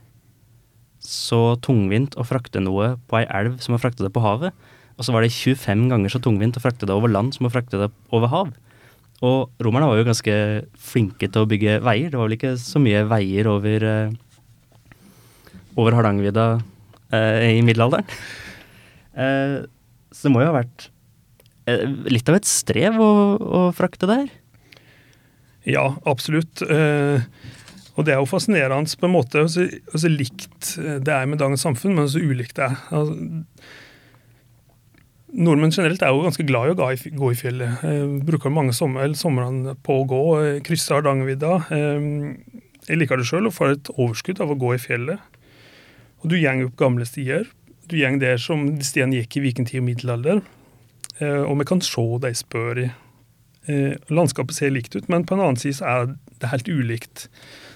så 0.98 1.56
tungvint 1.62 2.16
å 2.18 2.26
frakte 2.26 2.60
noe 2.62 2.96
på 3.06 3.20
ei 3.20 3.28
elv 3.38 3.60
som 3.62 3.76
å 3.76 3.80
frakte 3.80 4.02
det 4.02 4.10
på 4.14 4.24
havet. 4.24 4.56
Og 4.98 5.06
så 5.06 5.14
var 5.14 5.22
det 5.22 5.30
25 5.30 5.86
ganger 5.92 6.10
så 6.10 6.20
tungvint 6.22 6.58
å 6.58 6.62
frakte 6.62 6.88
det 6.88 6.96
over 6.96 7.12
land 7.12 7.36
som 7.36 7.46
å 7.46 7.52
frakte 7.54 7.78
det 7.78 7.88
over 8.10 8.32
hav. 8.32 8.50
Og 9.26 9.62
romerne 9.62 9.88
var 9.90 9.98
jo 9.98 10.06
ganske 10.06 10.34
flinke 10.78 11.26
til 11.26 11.42
å 11.42 11.48
bygge 11.50 11.80
veier. 11.82 12.10
Det 12.12 12.18
var 12.18 12.28
vel 12.28 12.36
ikke 12.36 12.54
så 12.60 12.82
mye 12.82 13.02
veier 13.10 13.48
over, 13.50 13.86
uh, 13.86 14.92
over 15.78 15.96
Hardangervidda 15.96 16.46
eh, 17.14 17.56
i 17.56 17.64
middelalderen. 17.66 18.06
Eh, 19.18 19.56
så 20.14 20.26
det 20.26 20.30
må 20.34 20.42
jo 20.42 20.50
ha 20.50 20.60
vært 20.60 20.88
litt 22.08 22.30
av 22.30 22.38
et 22.38 22.48
strev 22.48 22.96
å, 23.02 23.10
å 23.38 23.60
frakte 23.76 24.08
der? 24.08 24.28
Ja, 25.68 25.84
absolutt. 26.08 26.62
og 26.62 28.06
det 28.06 28.14
er 28.14 28.22
jo 28.22 28.30
fascinerende 28.30 28.96
på 28.98 29.06
en 29.06 29.12
måte. 29.12 29.42
Så, 29.52 29.66
så 29.92 30.10
likt 30.10 30.72
det 30.78 31.12
er 31.12 31.28
med 31.28 31.42
dagens 31.42 31.66
samfunn, 31.66 31.98
men 31.98 32.08
så 32.08 32.22
ulikt 32.22 32.56
det 32.56 32.70
er. 32.70 32.78
Altså, 32.88 33.18
Nordmenn 35.28 35.74
generelt 35.74 36.02
er 36.02 36.14
jo 36.14 36.22
ganske 36.24 36.46
glad 36.48 36.70
i 36.70 36.72
å 36.72 37.16
gå 37.20 37.32
i 37.32 37.36
fjellet. 37.36 37.82
Eh, 37.84 38.04
bruker 38.24 38.52
mange 38.52 38.72
sommer, 38.76 39.12
somrene 39.18 39.74
på 39.84 40.00
å 40.00 40.06
gå, 40.08 40.22
krysser 40.38 40.64
krysse 40.64 40.96
Hardangervidda. 40.96 41.52
Eh, 41.74 42.62
jeg 42.88 43.00
liker 43.02 43.20
det 43.20 43.26
sjøl 43.28 43.50
og 43.50 43.56
får 43.56 43.74
et 43.74 43.90
overskudd 43.96 44.40
av 44.40 44.54
å 44.54 44.58
gå 44.58 44.72
i 44.74 44.80
fjellet. 44.80 45.20
Og 46.22 46.32
du 46.32 46.38
gjeng 46.38 46.64
opp 46.64 46.78
gamle 46.80 47.04
stier. 47.06 47.44
Du 47.88 47.96
gjeng 48.00 48.18
der 48.22 48.40
som 48.40 48.64
de 48.78 48.86
stiene 48.86 49.20
gikk 49.20 49.38
i 49.38 49.44
vikingtid 49.44 49.82
og 49.82 49.86
middelalder. 49.90 50.40
Eh, 51.20 51.42
og 51.44 51.58
vi 51.60 51.68
kan 51.68 51.84
se 51.84 52.06
de 52.24 52.32
spør 52.36 52.82
i. 52.86 52.88
Eh, 53.68 53.94
landskapet 54.08 54.56
ser 54.56 54.72
likt 54.72 54.96
ut, 54.96 55.08
men 55.12 55.26
på 55.28 55.36
en 55.36 55.44
annen 55.44 55.60
side 55.60 55.84
er 55.84 56.14
det 56.40 56.52
helt 56.54 56.70
ulikt. 56.72 57.26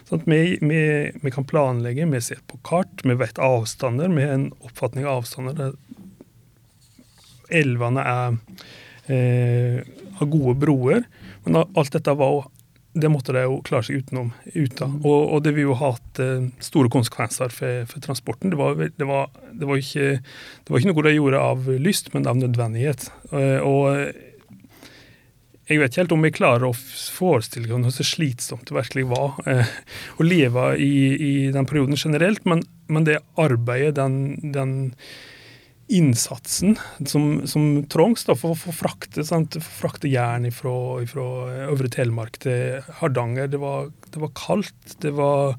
Sånn 0.08 0.24
vi, 0.24 0.56
vi, 0.64 0.82
vi, 1.20 1.32
kan 1.34 1.44
planlegge, 1.48 2.08
vi 2.08 2.20
ser 2.24 2.40
på 2.48 2.56
kart, 2.64 3.04
vi 3.04 3.16
vet 3.20 3.40
avstander, 3.42 4.08
vi 4.08 4.24
har 4.24 4.38
en 4.38 4.48
oppfatning 4.64 5.04
av 5.04 5.20
avstander 5.20 5.74
elvene 7.52 8.06
er, 8.06 8.40
eh, 9.06 9.78
har 10.18 10.32
gode 10.32 10.56
broer. 10.62 11.06
Men 11.44 11.62
alt 11.62 11.94
dette 11.94 12.16
var 12.18 12.44
det 12.92 13.08
måtte 13.08 13.32
de 13.32 13.46
jo 13.46 13.60
klare 13.64 13.86
seg 13.86 14.02
utenom. 14.02 14.32
Uten. 14.52 14.98
Og, 15.00 15.20
og, 15.32 15.38
det 15.46 15.54
vil 15.56 15.70
jo 15.70 15.76
ha 15.80 15.94
hatt 15.94 16.20
eh, 16.20 16.50
store 16.60 16.92
konsekvenser 16.92 17.54
for, 17.54 17.86
for 17.88 18.04
transporten. 18.04 18.52
Det 18.52 18.58
var, 18.60 18.76
det, 18.76 19.06
var, 19.08 19.30
det, 19.52 19.68
var 19.68 19.80
ikke, 19.80 20.10
det 20.20 20.74
var, 20.74 20.82
ikke, 20.82 20.92
noe 20.92 21.06
de 21.06 21.14
gjorde 21.16 21.46
av 21.52 21.72
lyst, 21.80 22.12
men 22.12 22.28
av 22.28 22.36
nødvendighet. 22.40 23.08
Eh, 23.32 23.64
og 23.64 24.12
jeg 25.70 25.80
vet 25.80 25.92
ikke 25.92 26.02
helt 26.02 26.14
om 26.18 26.26
vi 26.26 26.34
klarer 26.34 26.68
å 26.68 26.74
forestille 26.74 27.72
oss 27.78 28.00
hvor 28.00 28.08
slitsomt 28.08 28.66
det 28.68 28.76
virkelig 28.76 29.06
var 29.12 29.38
eh, 29.48 29.74
å 30.20 30.26
leve 30.26 30.72
i, 30.76 30.94
i, 31.14 31.34
den 31.54 31.68
perioden 31.70 31.96
generelt, 31.96 32.44
men, 32.48 32.64
men 32.92 33.06
det 33.08 33.22
arbeidet, 33.40 33.94
den, 33.96 34.52
den 34.52 34.74
innsatsen 35.94 36.76
som, 37.08 37.42
som 37.48 37.82
trengs 37.92 38.24
for 38.28 38.52
å 38.54 38.74
frakte, 38.74 39.24
frakte 39.62 40.10
jern 40.10 40.48
fra 40.54 40.74
Øvre 41.68 41.90
Telemark 41.92 42.40
til 42.42 42.80
Hardanger. 43.00 43.50
Det 43.52 43.60
var, 43.62 43.92
det 44.10 44.22
var 44.22 44.32
kaldt, 44.38 44.96
det 45.04 45.14
var 45.18 45.58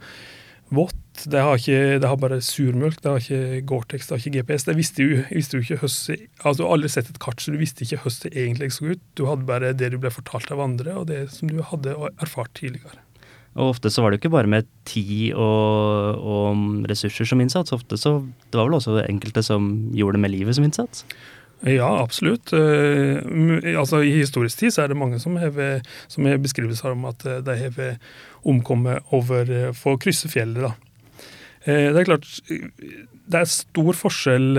vått. 0.74 1.00
Det 1.30 1.40
har, 1.46 1.60
det 1.62 2.10
har 2.10 2.18
bare 2.18 2.40
surmjølk, 2.42 2.98
det 3.04 3.12
har 3.12 3.22
ikke 3.22 3.62
Gore-Tex, 3.70 4.08
det 4.10 4.16
har 4.16 4.24
ikke 4.24 4.40
GPS. 4.40 4.66
Det 4.66 4.78
visste 4.80 5.06
jo, 5.06 5.22
visste 5.30 5.60
jo 5.60 5.66
ikke 5.68 5.84
høst, 5.84 6.10
altså 6.42 6.56
Du 6.58 6.66
har 6.66 6.76
aldri 6.76 6.90
sett 6.90 7.12
et 7.12 7.22
kart, 7.22 7.44
så 7.44 7.54
du 7.54 7.60
visste 7.62 7.86
ikke 7.86 8.02
hvordan 8.02 8.34
det 8.34 8.46
egentlig 8.48 8.72
så 8.74 8.90
ut. 8.90 9.04
Du 9.14 9.28
hadde 9.30 9.48
bare 9.48 9.76
det 9.78 9.94
du 9.94 10.00
ble 10.02 10.12
fortalt 10.14 10.50
av 10.56 10.64
andre, 10.66 10.98
og 10.98 11.08
det 11.12 11.28
som 11.36 11.52
du 11.52 11.62
hadde 11.70 11.94
erfart 12.18 12.56
tidligere. 12.58 13.03
Og 13.54 13.76
ofte 13.76 13.92
så 13.94 14.02
var 14.02 14.12
det 14.12 14.18
jo 14.18 14.24
ikke 14.24 14.34
bare 14.34 14.50
med 14.50 14.70
tid 14.90 15.36
og, 15.38 16.18
og 16.18 16.88
ressurser 16.90 17.28
som 17.30 17.42
innsats. 17.44 17.74
Ofte 17.76 18.00
så 18.02 18.18
Det 18.50 18.58
var 18.58 18.70
vel 18.70 18.80
også 18.80 19.04
enkelte 19.06 19.44
som 19.46 19.70
gjorde 19.94 20.18
det 20.18 20.24
med 20.26 20.34
livet 20.34 20.58
som 20.58 20.66
innsats? 20.66 21.06
Ja, 21.64 21.88
absolutt. 22.02 22.52
Uh, 22.52 23.22
altså 23.78 24.02
I 24.04 24.18
historisk 24.18 24.60
tid 24.60 24.74
så 24.74 24.84
er 24.84 24.92
det 24.92 25.00
mange 25.00 25.20
som 25.22 25.38
har 25.40 26.42
beskrivelser 26.44 26.92
om 26.92 27.06
at 27.08 27.24
eh, 27.30 27.40
de 27.46 27.56
har 27.62 27.78
omkommet 28.44 29.14
over 29.16 29.48
uh, 29.48 29.70
for 29.78 29.96
å 29.96 30.02
krysse 30.02 30.32
fjellet. 30.32 30.66
da. 30.66 30.74
Det 31.64 31.96
er 31.96 32.04
klart, 32.10 32.26
det 32.52 33.40
er 33.40 33.48
stor 33.48 33.96
forskjell 33.96 34.58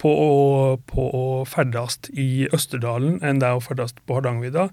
på 0.00 0.08
å, 0.08 0.30
på 0.88 1.02
å 1.04 1.24
ferdes 1.44 1.98
i 2.16 2.46
Østerdalen 2.48 3.18
enn 3.20 3.42
det 3.42 3.50
er 3.50 3.58
å 3.58 3.60
ferdes 3.60 3.92
på 4.08 4.16
Hardangervidda. 4.16 4.70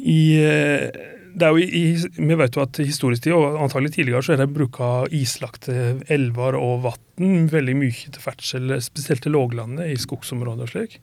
I 0.00 0.22
det 1.34 1.46
er 1.46 1.54
jo 1.54 1.58
i, 1.64 1.84
Vi 2.16 2.38
vet 2.38 2.56
jo 2.56 2.62
at 2.62 2.78
historisk 2.78 3.26
tid, 3.26 3.34
og 3.36 3.58
antagelig 3.62 3.94
tidligere, 3.96 4.22
så 4.22 4.34
er 4.34 4.42
det 4.42 4.52
bruka 4.54 4.90
islagte 5.14 5.98
elver 6.12 6.58
og 6.58 6.84
vann 6.86 7.48
veldig 7.50 7.76
mye 7.80 8.10
til 8.14 8.22
ferdsel, 8.22 8.74
spesielt 8.84 9.24
til 9.26 9.34
låglandet, 9.34 9.90
i 9.90 10.00
skogsområder 10.00 10.68
og 10.68 10.72
slik. 10.72 10.98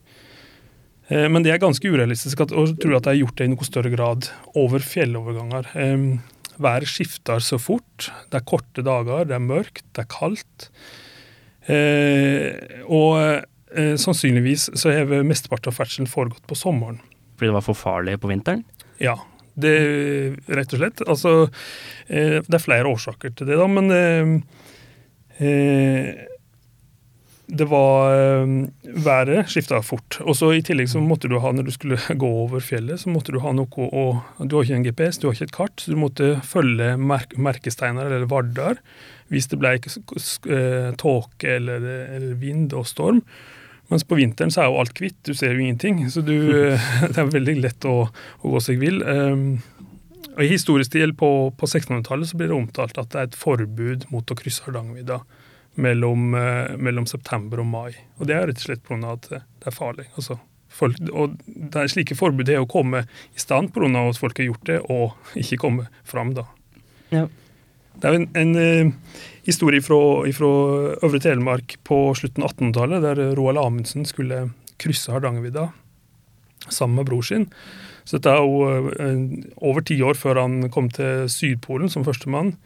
Eh, 1.08 1.28
men 1.28 1.44
det 1.44 1.52
er 1.54 1.62
ganske 1.62 1.88
urealistisk 1.88 2.44
å 2.44 2.48
tro 2.48 2.66
at 2.66 2.78
de 3.04 3.12
har 3.12 3.20
gjort 3.20 3.38
det 3.38 3.48
i 3.48 3.52
noe 3.52 3.68
større 3.68 3.92
grad 3.92 4.30
over 4.58 4.84
fjelloverganger. 4.84 5.70
Været 6.62 6.90
skifter 6.90 7.40
så 7.42 7.58
fort. 7.60 8.10
Det 8.30 8.40
er 8.40 8.48
korte 8.48 8.84
dager, 8.84 9.26
det 9.28 9.36
er 9.36 9.44
mørkt, 9.44 9.84
det 9.96 10.04
er 10.04 10.12
kaldt. 10.12 10.68
Eh, 11.70 12.82
og 12.90 13.18
eh, 13.20 13.94
sannsynligvis 14.00 14.70
så 14.78 14.92
har 14.92 15.26
mesteparten 15.26 15.72
av 15.72 15.78
ferdselen 15.78 16.10
foregått 16.10 16.46
på 16.48 16.58
sommeren. 16.58 17.00
Fordi 17.36 17.50
det 17.50 17.56
var 17.56 17.66
for 17.66 17.78
farlig 17.78 18.18
på 18.22 18.30
vinteren? 18.30 18.64
Ja. 19.02 19.16
Det, 19.54 19.76
rett 20.48 20.74
og 20.74 20.80
slett. 20.80 21.04
Altså, 21.06 21.32
eh, 22.08 22.38
det 22.40 22.58
er 22.58 22.62
flere 22.62 22.88
årsaker 22.88 23.34
til 23.36 23.50
det, 23.50 23.58
da, 23.60 23.70
men 23.70 23.96
eh, 23.96 24.36
eh 25.46 26.28
det 27.52 27.66
var 27.68 28.46
Været 29.04 29.50
skifta 29.50 29.82
fort. 29.84 30.16
Og 30.24 30.36
så 30.38 30.54
I 30.56 30.62
tillegg 30.64 30.88
så 30.88 31.02
måtte 31.04 31.28
du 31.28 31.34
ha, 31.42 31.50
når 31.52 31.66
du 31.66 31.72
skulle 31.74 31.98
gå 32.22 32.30
over 32.46 32.62
fjellet, 32.64 33.02
så 33.02 33.10
måtte 33.12 33.34
du 33.34 33.42
ha 33.44 33.52
noe 33.52 33.88
å 33.92 34.04
Du 34.40 34.56
har 34.56 34.64
ikke 34.64 34.78
en 34.78 34.86
GPS, 34.86 35.18
du 35.20 35.26
har 35.26 35.36
ikke 35.36 35.48
et 35.50 35.56
kart, 35.58 35.74
så 35.82 35.92
du 35.92 35.98
måtte 36.00 36.30
følge 36.48 36.94
merk, 36.96 37.36
merkesteiner 37.36 38.08
eller 38.08 38.30
vardar 38.30 38.80
hvis 39.32 39.50
det 39.52 39.58
ble 39.60 39.74
tåke 41.00 41.58
eller, 41.58 41.84
eller 42.16 42.40
vind 42.40 42.72
og 42.72 42.88
storm. 42.88 43.20
Mens 43.92 44.06
på 44.08 44.16
vinteren 44.16 44.52
så 44.52 44.62
er 44.62 44.70
jo 44.70 44.80
alt 44.80 45.00
hvitt, 45.02 45.18
du 45.28 45.34
ser 45.36 45.52
jo 45.52 45.60
ingenting. 45.60 46.06
Så 46.08 46.24
du, 46.24 46.34
det 47.12 47.18
er 47.20 47.28
veldig 47.28 47.58
lett 47.60 47.84
å, 47.88 48.06
å 48.08 48.52
gå 48.54 48.62
seg 48.64 48.80
vill. 48.80 49.02
Um, 49.04 49.60
og 50.32 50.40
I 50.40 50.48
historisk 50.48 50.88
stil 50.88 51.12
på, 51.18 51.28
på 51.52 51.68
1600-tallet 51.68 52.30
så 52.30 52.38
blir 52.40 52.48
det 52.48 52.56
omtalt 52.56 52.96
at 53.00 53.10
det 53.12 53.20
er 53.20 53.28
et 53.28 53.36
forbud 53.36 54.06
mot 54.12 54.32
å 54.32 54.36
krysse 54.38 54.64
Hardangervidda 54.64 55.20
mellom, 55.74 56.32
eh, 56.34 56.72
mellom 56.80 57.04
september 57.08 57.60
og 57.60 57.68
mai. 57.68 57.92
Og 58.16 58.28
det 58.28 58.36
er 58.36 58.48
rett 58.48 58.62
og 58.62 58.64
slett 58.64 58.82
pga. 58.86 59.12
at 59.12 59.28
det 59.28 59.68
er 59.68 59.76
farlig. 59.76 60.06
Altså, 60.16 60.38
folk, 60.72 60.96
og 61.12 61.36
det 61.46 61.82
er 61.82 61.92
slike 61.92 62.16
forbud 62.16 62.48
er 62.48 62.62
å 62.62 62.68
komme 62.68 63.04
i 63.04 63.40
stand 63.40 63.74
pga. 63.76 64.08
at 64.08 64.20
folk 64.20 64.38
har 64.38 64.48
gjort 64.48 64.66
det, 64.68 64.80
og 64.88 65.36
ikke 65.36 65.60
komme 65.60 65.88
fram 66.04 66.32
da. 66.34 66.46
Ja. 67.12 67.26
Det 68.02 68.10
er 68.10 68.18
en, 68.18 68.26
en 68.34 68.56
uh, 68.58 69.18
historie 69.46 69.82
fra, 69.84 69.98
Øvre 71.06 71.20
Telemark 71.22 71.76
på 71.86 72.00
slutten 72.18 72.42
av 72.42 72.56
1800-tallet, 72.56 73.04
der 73.04 73.36
Roald 73.38 73.60
Amundsen 73.62 74.06
skulle 74.08 74.48
krysse 74.82 75.14
Hardangervidda 75.14 75.68
sammen 76.68 76.98
med 76.98 77.06
bror 77.06 77.22
sin. 77.26 77.46
Så 78.02 78.18
dette 78.18 78.32
er 78.34 78.42
jo 78.42 78.66
uh, 78.90 79.20
over 79.62 79.86
ti 79.86 80.00
år 80.02 80.18
før 80.18 80.42
han 80.42 80.66
kom 80.74 80.90
til 80.90 81.28
Sydpolen 81.30 81.92
som 81.92 82.06
førstemann. 82.06 82.56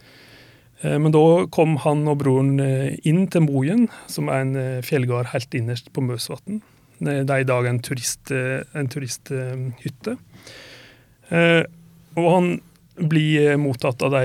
Uh, 0.81 0.97
men 0.97 1.13
da 1.13 1.45
kom 1.53 1.77
han 1.85 2.07
og 2.09 2.17
broren 2.23 2.57
inn 3.05 3.27
til 3.29 3.45
Mojen, 3.45 3.91
som 4.09 4.33
er 4.33 4.41
en 4.41 4.81
fjellgard 4.85 5.29
helt 5.35 5.53
innerst 5.53 5.93
på 5.93 6.01
Møsvatn. 6.01 6.63
Det 6.97 7.29
er 7.29 7.43
i 7.43 7.45
dag 7.45 7.67
en, 7.69 7.77
turist, 7.85 8.31
en 8.33 8.87
turisthytte. 8.89 10.15
Og 12.17 12.29
han 12.33 12.47
blir 12.97 13.57
mottatt 13.61 14.01
av 14.01 14.13
de 14.15 14.23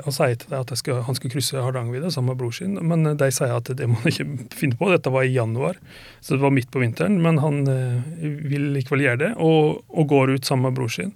og 0.00 0.12
sier 0.16 0.36
til 0.40 0.52
dem 0.52 0.62
at 0.64 0.72
skal, 0.80 1.02
han 1.06 1.16
skulle 1.16 1.34
krysse 1.34 1.60
Hardangervidda 1.60 2.12
sammen 2.14 2.32
med 2.32 2.40
bror 2.40 2.54
sin, 2.56 2.76
men 2.80 3.06
de 3.20 3.30
sier 3.34 3.52
at 3.52 3.68
det 3.76 3.88
må 3.90 3.98
han 4.00 4.12
ikke 4.12 4.28
finne 4.60 4.78
på. 4.80 4.90
Dette 4.92 5.12
var 5.12 5.26
i 5.26 5.34
januar, 5.34 5.80
så 6.20 6.36
det 6.36 6.44
var 6.44 6.54
midt 6.54 6.70
på 6.72 6.82
vinteren. 6.82 7.20
Men 7.24 7.40
han 7.42 7.64
eh, 7.70 8.22
vil 8.48 8.70
likevel 8.76 9.04
gjøre 9.06 9.22
det, 9.24 9.32
og, 9.36 9.82
og, 9.90 10.06
går 10.10 10.36
ut 10.36 10.48
sammen 10.48 10.70
med 10.70 10.78
bror 10.78 10.92
sin. 10.92 11.12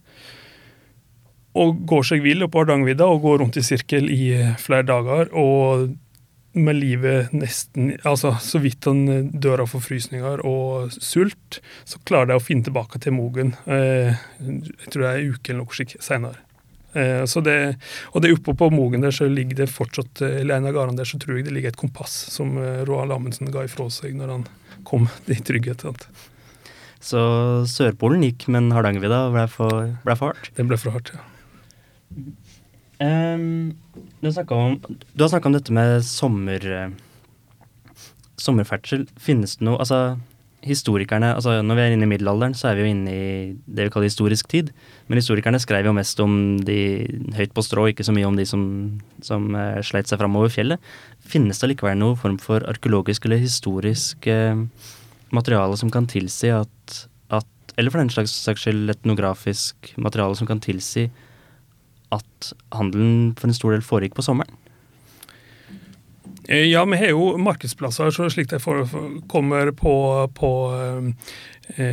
Og 1.58 1.80
går 1.88 2.04
seg 2.10 2.22
vill 2.24 2.44
oppå 2.44 2.62
Hardangervidda 2.62 3.08
og 3.08 3.24
går 3.24 3.40
rundt 3.42 3.58
i 3.58 3.64
sirkel 3.66 4.12
i 4.12 4.34
flere 4.60 4.86
dager. 4.88 5.32
og 5.32 5.88
med 6.58 6.78
livet 6.78 7.32
nesten 7.36 7.92
altså 8.08 8.32
Så 8.42 8.58
vidt 8.58 8.86
han 8.88 9.30
dør 9.30 9.62
av 9.62 9.72
forfrysninger 9.72 10.40
og 10.48 10.92
sult, 10.92 11.60
så 11.84 12.00
klarer 12.08 12.32
de 12.32 12.38
å 12.38 12.42
finne 12.42 12.66
tilbake 12.66 12.98
til 13.04 13.14
Mogen. 13.14 13.54
Eh, 13.66 14.16
jeg 14.40 14.90
tror 14.90 15.04
det 15.04 15.10
er 15.10 15.20
en 15.20 15.34
uke 15.34 15.52
eller 15.52 15.62
noe 15.62 15.76
slikt 15.76 15.98
senere. 16.02 16.47
Eh, 16.98 17.24
så 17.30 17.42
det, 17.44 17.58
og 18.12 18.24
det 18.24 18.32
oppe 18.34 18.54
på 18.58 18.70
Mogen 18.74 19.04
der 19.04 19.14
så 19.14 19.28
ligger 19.30 19.62
det 19.62 19.70
fortsatt, 19.70 20.22
eller 20.24 20.58
en 20.58 20.68
av 20.70 20.74
gardene 20.76 21.00
der 21.00 21.08
så 21.08 21.20
tror 21.22 21.38
jeg 21.38 21.48
det 21.48 21.54
ligger 21.54 21.72
et 21.72 21.80
kompass 21.80 22.16
som 22.32 22.56
eh, 22.58 22.82
Roald 22.88 23.14
Amundsen 23.14 23.52
ga 23.54 23.64
ifra 23.66 23.88
seg 23.92 24.16
når 24.18 24.34
han 24.34 24.46
kom 24.88 25.08
i 25.34 25.38
trygghet. 25.38 25.86
Så 26.98 27.20
Sørpolen 27.70 28.24
gikk, 28.26 28.48
men 28.52 28.72
Hardangervidda 28.74 29.26
ble, 29.34 29.46
ble 30.04 30.18
for 30.18 30.32
hardt? 30.32 30.52
Det 30.56 30.66
ble 30.66 30.80
for 30.80 30.96
hardt, 30.96 31.14
ja. 31.14 31.24
Um, 32.98 33.76
du, 34.18 34.26
har 34.26 34.52
om, 34.56 34.72
du 34.82 35.22
har 35.22 35.28
snakka 35.30 35.46
om 35.46 35.54
dette 35.54 35.74
med 35.76 36.00
sommer, 36.02 36.64
sommerferdsel. 38.42 39.04
Finnes 39.22 39.54
det 39.60 39.68
noe 39.68 39.78
Altså, 39.78 40.16
historikerne 40.66 41.34
altså 41.34 41.60
Når 41.62 41.76
vi 41.76 41.82
er 41.82 41.94
inne 41.94 42.06
i 42.06 42.10
middelalderen, 42.10 42.54
så 42.54 42.68
er 42.68 42.78
vi 42.78 42.82
jo 42.82 42.92
inne 42.92 43.12
i 43.12 43.26
det 43.66 43.86
vi 43.86 43.92
kaller 43.94 44.10
historisk 44.10 44.48
tid. 44.50 44.72
Men 45.06 45.20
historikerne 45.20 45.60
skrev 45.62 45.86
jo 45.86 45.94
mest 45.94 46.18
om 46.20 46.58
de 46.66 47.06
høyt 47.36 47.54
på 47.54 47.62
strå, 47.62 47.86
ikke 47.88 48.06
så 48.06 48.14
mye 48.14 48.26
om 48.26 48.36
de 48.38 48.46
som, 48.48 48.62
som 49.22 49.46
uh, 49.54 49.78
sleit 49.86 50.10
seg 50.10 50.18
framover 50.18 50.50
fjellet. 50.52 50.82
Finnes 51.20 51.60
det 51.62 51.72
likevel 51.72 51.98
noen 52.00 52.18
form 52.18 52.38
for 52.42 52.66
arkeologisk 52.70 53.28
eller 53.28 53.42
historisk 53.42 54.26
uh, 54.26 54.64
materiale 55.34 55.78
som 55.78 55.92
kan 55.94 56.08
tilsi 56.10 56.50
at, 56.54 57.02
at 57.30 57.74
Eller 57.78 57.94
for 57.94 58.02
den 58.02 58.10
slags 58.10 58.34
saks 58.34 58.66
skyld 58.66 58.90
etnografisk 58.90 59.92
materiale 59.96 60.34
som 60.34 60.48
kan 60.48 60.60
tilsi 60.60 61.06
at 62.10 62.52
handelen 62.74 63.36
for 63.38 63.46
en 63.46 63.54
stor 63.54 63.76
del 63.76 63.84
foregikk 63.84 64.16
på 64.18 64.24
sommeren? 64.24 64.56
Eh, 66.48 66.64
ja, 66.64 66.84
vi 66.84 66.96
har 66.96 67.12
jo 67.12 67.36
markedsplasser 67.38 68.10
så 68.10 68.28
slik 68.32 68.48
de 68.48 68.58
kommer 69.28 69.72
på, 69.76 69.94
på 70.34 70.52
eh, 71.76 71.90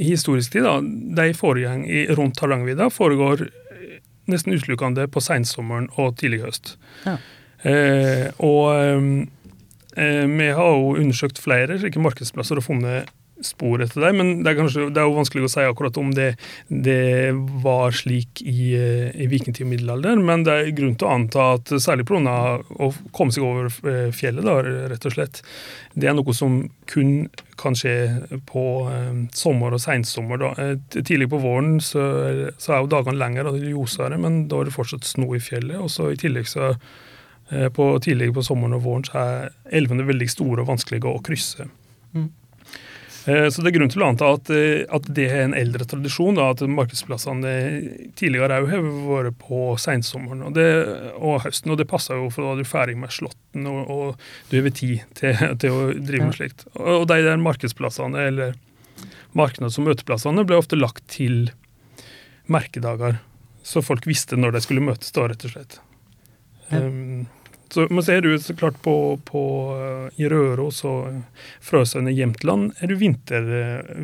historisk 0.00 0.52
tid. 0.52 0.64
Da. 0.64 0.78
De 1.22 1.34
foregår 1.36 1.84
i, 1.84 2.06
rundt 2.16 2.40
Hardangervidda 2.40 2.88
foregår 2.90 3.44
eh, 3.50 3.98
nesten 4.32 4.56
utelukkende 4.56 5.04
på 5.12 5.20
sensommeren 5.20 5.90
og 6.00 6.16
tidlig 6.16 6.40
høst. 6.46 6.78
Ja. 7.04 7.18
Eh, 7.68 8.30
og 8.38 8.72
eh, 8.72 10.24
vi 10.24 10.48
har 10.56 10.72
jo 10.72 10.96
undersøkt 10.96 11.40
flere 11.42 11.76
slike 11.76 12.00
markedsplasser 12.00 12.62
og 12.62 12.64
funnet 12.64 13.12
spor 13.44 13.82
etter 13.82 14.02
deg, 14.02 14.16
men 14.18 14.30
det 14.42 14.50
er, 14.50 14.56
kanskje, 14.58 14.88
det 14.94 15.00
er 15.00 15.06
jo 15.06 15.16
vanskelig 15.16 15.46
å 15.46 15.50
si 15.52 15.64
akkurat 15.66 15.98
om 16.00 16.10
det, 16.16 16.28
det 16.68 17.30
var 17.62 17.94
slik 17.94 18.42
i, 18.42 18.72
eh, 18.78 19.10
i 19.14 19.28
vikingtid 19.30 19.66
og 19.66 19.72
middelalder. 19.72 20.22
Men 20.22 20.44
det 20.46 20.54
er 20.54 20.70
grunn 20.76 20.96
til 20.98 21.08
å 21.08 21.14
anta 21.14 21.46
at 21.56 21.72
særlig 21.82 22.08
pga. 22.08 22.36
å 22.58 22.90
komme 23.14 23.34
seg 23.34 23.46
over 23.46 23.68
eh, 23.90 24.08
fjellet, 24.14 24.46
da, 24.46 24.56
rett 24.90 25.06
og 25.06 25.14
slett, 25.14 25.42
det 25.94 26.10
er 26.10 26.16
noe 26.18 26.34
som 26.34 26.60
kun 26.90 27.28
kan 27.58 27.76
skje 27.78 27.94
på 28.48 28.64
eh, 28.90 29.12
sommer 29.36 29.76
og 29.76 29.82
sensommer. 29.82 30.48
Eh, 30.58 30.74
tidlig 30.98 31.30
på 31.30 31.42
våren 31.42 31.78
så, 31.84 32.02
så, 32.58 32.74
er 32.74 32.82
jo 32.82 32.90
dagene 32.94 33.18
lengre 33.20 33.52
og 33.52 33.62
ljosere, 33.62 34.18
men 34.20 34.46
da 34.50 34.62
er 34.62 34.70
det 34.70 34.76
fortsatt 34.76 35.06
sno 35.06 35.30
i 35.36 35.42
fjellet. 35.42 35.78
Og 35.78 35.92
så 35.94 36.10
i 36.12 36.18
tillegg 36.18 36.50
så 36.50 36.74
på, 37.48 37.84
tidlig 38.04 38.26
på 38.36 38.42
sommeren 38.44 38.76
og 38.76 38.82
våren 38.84 39.06
så 39.08 39.22
er 39.22 39.54
elvene 39.78 40.04
veldig 40.04 40.26
store 40.28 40.66
og 40.66 40.68
vanskelige 40.68 41.08
å 41.08 41.22
krysse. 41.24 41.64
Mm. 42.12 42.28
Eh, 43.26 43.48
så 43.50 43.62
det 43.62 43.72
er 43.72 43.76
grunn 43.78 43.90
til 43.92 44.02
å 44.04 44.08
anta 44.12 44.30
at, 44.36 44.50
eh, 44.54 44.84
at 44.94 45.08
det 45.14 45.26
er 45.28 45.42
en 45.46 45.56
eldre 45.56 45.86
tradisjon, 45.88 46.38
da, 46.38 46.50
at 46.52 46.62
markedsplassene 46.62 47.52
tidligere 48.18 48.60
òg 48.62 48.68
har 48.72 48.86
vært 49.08 49.38
på 49.42 49.62
sensommeren 49.80 50.46
og, 50.46 50.60
og, 51.18 51.40
høsten. 51.46 51.74
Og 51.74 51.80
det 51.80 51.88
passer 51.90 52.20
jo, 52.20 52.30
for 52.34 52.46
da 52.46 52.54
er 52.54 52.62
du 52.62 52.68
ferdig 52.68 52.98
med 53.00 53.14
slåtten 53.14 53.68
og, 53.70 53.80
og, 53.92 54.28
du 54.50 54.58
har 54.60 54.70
tid 54.70 55.04
til, 55.18 55.44
til, 55.60 55.74
å 55.74 55.88
drive 55.96 56.30
med 56.30 56.38
slikt. 56.38 56.68
Og 56.78 57.08
de 57.10 57.22
der 57.26 57.40
markedsplassene, 57.42 58.28
eller 58.30 58.54
markeds- 59.38 59.80
og 59.80 59.90
møteplassene, 59.90 60.46
ble 60.48 60.60
ofte 60.60 60.78
lagt 60.78 61.04
til 61.12 61.50
merkedager. 62.48 63.20
Så 63.66 63.82
folk 63.84 64.06
visste 64.08 64.38
når 64.38 64.56
de 64.56 64.64
skulle 64.64 64.84
møtes, 64.84 65.12
da, 65.12 65.26
rett 65.28 65.44
og 65.44 65.52
slett. 65.52 65.82
Ja. 66.70 66.84
Um, 66.84 67.26
så 67.72 67.86
man 67.90 68.04
ser 68.04 68.22
du 68.24 68.32
så 68.38 68.54
klart 68.56 68.80
på, 68.82 68.94
på 69.28 69.42
i 70.16 70.28
Røros 70.30 70.80
og 70.88 71.20
Frøsøyene 71.64 72.12
i 72.12 72.18
Jämtland 72.18 72.72
er 72.80 72.92
det 72.92 72.98
vinter, 73.00 73.50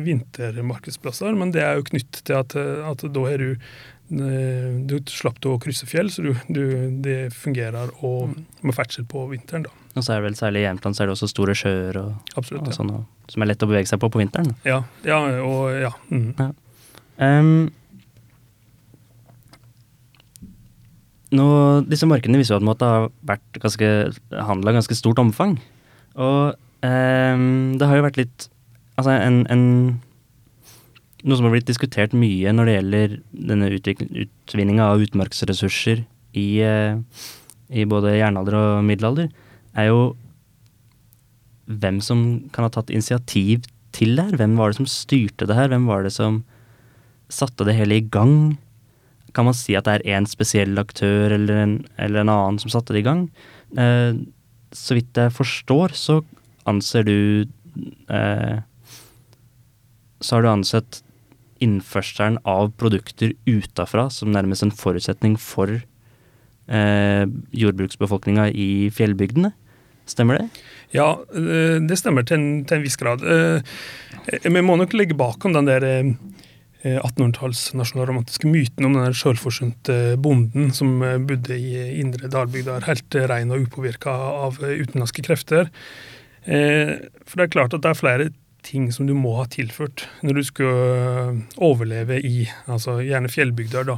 vintermarkedsplasser, 0.05 1.35
men 1.37 1.53
det 1.55 1.63
er 1.65 1.79
jo 1.79 1.87
knyttet 1.89 2.23
til 2.27 2.39
at, 2.39 2.55
at 2.55 3.05
da 3.15 3.25
er 3.31 3.41
du 3.41 3.49
eh, 3.55 4.75
du 4.85 4.99
slapp 5.09 5.41
å 5.49 5.57
krysse 5.61 5.89
fjell, 5.89 6.11
så 6.13 6.25
du, 6.25 6.33
du, 6.47 6.63
det 7.05 7.33
fungerer 7.35 7.93
og, 8.05 8.35
med 8.61 8.77
ferdsel 8.77 9.07
på 9.09 9.25
vinteren. 9.31 9.65
da. 9.67 9.73
Og 9.95 10.03
så 10.03 10.13
er 10.13 10.21
det 10.21 10.29
vel 10.29 10.37
særlig 10.37 10.61
i 10.61 10.67
Jämtland 10.67 10.97
så 10.97 11.03
er 11.03 11.09
det 11.09 11.15
også 11.15 11.31
store 11.31 11.55
sjøer 11.57 12.01
og, 12.01 12.35
Absolutt, 12.35 12.67
og 12.67 12.75
sånn, 12.75 12.93
som 13.31 13.43
er 13.43 13.51
lett 13.51 13.63
å 13.63 13.71
bevege 13.71 13.89
seg 13.89 14.01
på 14.03 14.11
på 14.11 14.21
vinteren. 14.21 14.53
Ja, 14.67 14.83
ja 15.07 15.23
og 15.41 15.71
ja. 15.79 15.91
Mm. 16.11 16.29
ja. 16.37 16.51
Um, 17.15 17.71
nå, 21.33 21.45
disse 21.89 22.07
markedene 22.09 22.37
viser 22.41 22.59
jo 22.59 22.71
at 22.73 22.81
det 22.81 22.89
har 22.89 23.07
vært 23.25 23.61
ganske 23.63 23.91
handla 24.49 24.73
i 24.73 24.77
ganske 24.77 24.97
stort 24.97 25.21
omfang. 25.21 25.55
Og 26.15 26.53
eh, 26.85 27.45
det 27.79 27.89
har 27.89 27.99
jo 27.99 28.09
vært 28.09 28.21
litt 28.21 28.49
Altså 28.95 29.11
en, 29.11 29.41
en, 29.51 29.63
Noe 31.27 31.35
som 31.35 31.49
har 31.49 31.51
blitt 31.51 31.67
diskutert 31.67 32.13
mye 32.15 32.53
når 32.55 32.69
det 32.69 32.75
gjelder 32.77 33.15
denne 33.51 33.67
utvinninga 33.67 34.85
av 34.87 35.03
utmarksressurser 35.03 36.05
i, 36.37 36.45
eh, 36.63 36.95
i 37.75 37.83
både 37.89 38.13
jernalder 38.15 38.55
og 38.55 38.85
middelalder, 38.87 39.27
er 39.75 39.89
jo 39.89 39.99
hvem 41.65 41.97
som 42.03 42.21
kan 42.53 42.67
ha 42.67 42.71
tatt 42.71 42.93
initiativ 42.93 43.65
til 43.95 44.15
det 44.15 44.27
her. 44.29 44.37
Hvem 44.39 44.55
var 44.59 44.71
det 44.71 44.79
som 44.79 44.89
styrte 44.89 45.47
det 45.49 45.57
her? 45.57 45.71
Hvem 45.73 45.89
var 45.89 46.05
det 46.05 46.13
som 46.13 46.43
satte 47.31 47.65
det 47.67 47.75
hele 47.75 47.97
i 47.99 48.05
gang? 48.05 48.55
Kan 49.35 49.49
man 49.49 49.57
si 49.57 49.75
at 49.75 49.87
det 49.87 49.97
er 49.97 50.17
én 50.17 50.27
spesiell 50.29 50.77
aktør 50.79 51.33
eller 51.35 51.61
en, 51.65 51.75
eller 51.99 52.23
en, 52.23 52.31
annen 52.31 52.61
som 52.61 52.71
satte 52.71 52.95
det 52.95 53.03
i 53.03 53.07
gang? 53.07 53.25
Eh, 53.77 54.15
så 54.75 54.97
vidt 54.97 55.19
jeg 55.19 55.33
forstår, 55.35 55.95
så 55.95 56.21
anser 56.67 57.05
du 57.07 57.17
eh, 58.11 58.61
Så 60.19 60.35
har 60.35 60.45
du 60.45 60.49
ansett 60.51 61.01
innførselen 61.63 62.39
av 62.43 62.71
produkter 62.79 63.33
utafra 63.47 64.09
som 64.11 64.33
nærmest 64.33 64.65
en 64.65 64.73
forutsetning 64.75 65.37
for 65.39 65.71
eh, 66.67 67.25
jordbruksbefolkninga 67.55 68.49
i 68.51 68.89
fjellbygdene. 68.95 69.53
Stemmer 70.05 70.39
det? 70.39 70.63
Ja, 70.93 71.13
eh, 71.33 71.77
det 71.81 71.99
stemmer 71.99 72.27
til 72.27 72.39
en, 72.39 72.49
til 72.67 72.79
en 72.79 72.85
viss 72.85 72.99
grad. 72.99 73.23
Eh, 73.23 73.77
vi 74.43 74.65
må 74.65 74.75
nok 74.79 74.93
legge 74.97 75.17
bakom 75.17 75.55
den 75.55 75.69
der 75.69 75.87
1800-talls 76.85 77.71
eh, 77.71 77.77
nasjonalromantiske 77.79 78.49
myten 78.49 78.87
om 78.87 78.95
den 78.97 79.15
sjølforsynte 79.17 80.15
bonden 80.21 80.71
som 80.75 81.01
eh, 81.03 81.17
bodde 81.17 81.57
i 81.57 81.99
indre 82.01 82.29
dalbygder, 82.31 82.85
helt 82.89 83.17
ren 83.31 83.53
og 83.53 83.65
upåvirka 83.65 84.13
av 84.45 84.61
eh, 84.63 84.77
utenlandske 84.83 85.25
krefter. 85.25 85.71
For 86.45 87.39
det 87.39 87.45
er 87.47 87.53
klart 87.55 87.73
at 87.73 87.81
det 87.81 87.89
er 87.89 87.97
flere 87.97 88.25
ting 88.61 88.91
som 88.93 89.07
du 89.09 89.15
må 89.17 89.31
ha 89.39 89.47
tilført 89.49 90.03
når 90.21 90.37
du 90.37 90.41
skal 90.45 91.39
overleve 91.57 92.19
i 92.21 92.43
altså 92.69 92.99
gjerne 93.01 93.31
fjellbygder. 93.33 93.87
da. 93.89 93.95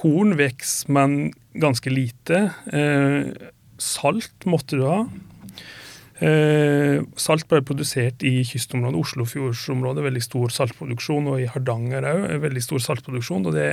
Korn 0.00 0.32
vokser, 0.40 0.88
men 0.96 1.18
ganske 1.52 1.92
lite. 1.92 2.40
salt 3.76 4.48
måtte 4.48 4.80
du 4.80 4.86
ha. 4.88 5.02
Eh, 6.22 7.00
salt 7.18 7.48
ble 7.50 7.62
produsert 7.66 8.22
i 8.22 8.44
kystområdet, 8.46 9.00
Oslofjordsområdet, 9.00 10.04
veldig 10.06 10.22
stor 10.22 10.52
saltproduksjon, 10.54 11.26
og 11.32 11.42
i 11.42 11.48
Hardanger 11.50 12.06
òg, 12.06 12.28
veldig 12.44 12.62
stor 12.62 12.84
saltproduksjon. 12.84 13.46
og 13.46 13.56
det 13.58 13.66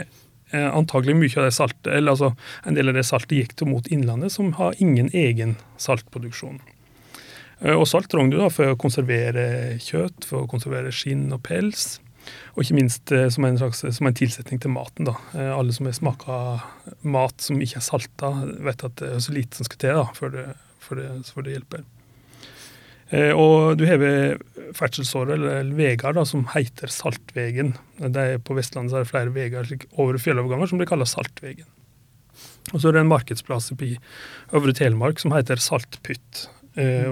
er 0.52 0.72
antagelig 0.74 1.16
mye 1.16 1.38
av 1.38 1.46
det 1.46 1.54
saltet, 1.54 1.94
eller 1.94 2.16
altså 2.16 2.36
En 2.66 2.74
del 2.74 2.90
av 2.90 2.96
det 2.96 3.06
saltet 3.06 3.38
gikk 3.38 3.56
til 3.56 3.68
mot 3.68 3.86
Innlandet, 3.88 4.32
som 4.32 4.54
har 4.54 4.74
ingen 4.80 5.10
egen 5.14 5.58
saltproduksjon. 5.78 6.60
Eh, 7.62 7.76
og 7.76 7.88
salt 7.88 8.10
trenger 8.10 8.32
du 8.32 8.42
da 8.42 8.50
for 8.50 8.72
å 8.72 8.80
konservere 8.80 9.78
kjøtt, 9.84 10.26
for 10.26 10.44
å 10.44 10.50
konservere 10.50 10.94
skinn 10.96 11.28
og 11.36 11.44
pels. 11.44 12.00
Og 12.56 12.64
ikke 12.64 12.80
minst 12.80 13.12
eh, 13.16 13.28
som 13.30 13.46
en, 13.46 13.60
slags, 13.60 13.84
som 13.84 14.10
en 14.10 14.18
tilsetning 14.18 14.62
til 14.62 14.74
maten. 14.74 15.06
da. 15.06 15.16
Eh, 15.36 15.54
alle 15.54 15.76
som 15.76 15.86
har 15.86 15.94
smaka 15.98 16.40
mat 17.04 17.46
som 17.46 17.62
ikke 17.62 17.78
er 17.78 17.86
salta, 17.86 18.34
vet 18.58 18.84
at 18.88 18.98
det 19.02 19.14
er 19.14 19.24
så 19.24 19.36
lite 19.36 19.60
som 19.60 19.70
skal 19.70 19.82
til 19.86 20.02
da, 20.02 20.10
før 20.18 20.36
det, 20.36 20.50
før 20.82 21.04
det, 21.04 21.10
før 21.30 21.48
det 21.48 21.58
hjelper. 21.58 21.88
Eh, 23.10 23.32
og 23.34 23.80
du 23.80 23.86
har 23.90 24.04
ferdselsårer, 24.78 25.40
eller 25.40 25.74
veier, 25.78 26.22
som 26.30 26.46
heter 26.54 26.94
Saltvegen. 26.94 27.74
Det 27.98 28.26
er 28.26 28.44
på 28.44 28.58
Vestlandet 28.58 28.94
er 28.94 29.06
det 29.06 29.12
flere 29.12 29.34
veier 29.34 29.76
over 29.98 30.22
fjelloverganger 30.22 30.70
som 30.72 30.82
blir 30.82 30.90
kalt 30.90 31.10
Saltvegen. 31.10 31.68
Og 32.74 32.82
så 32.82 32.90
er 32.90 32.98
det 32.98 33.04
en 33.04 33.12
markedsplass 33.12 33.72
i 33.74 33.96
Øvre 34.56 34.76
Telemark 34.78 35.22
som 35.22 35.34
heter 35.34 35.62
Saltpytt. 35.62 36.46
Eh, 36.80 37.10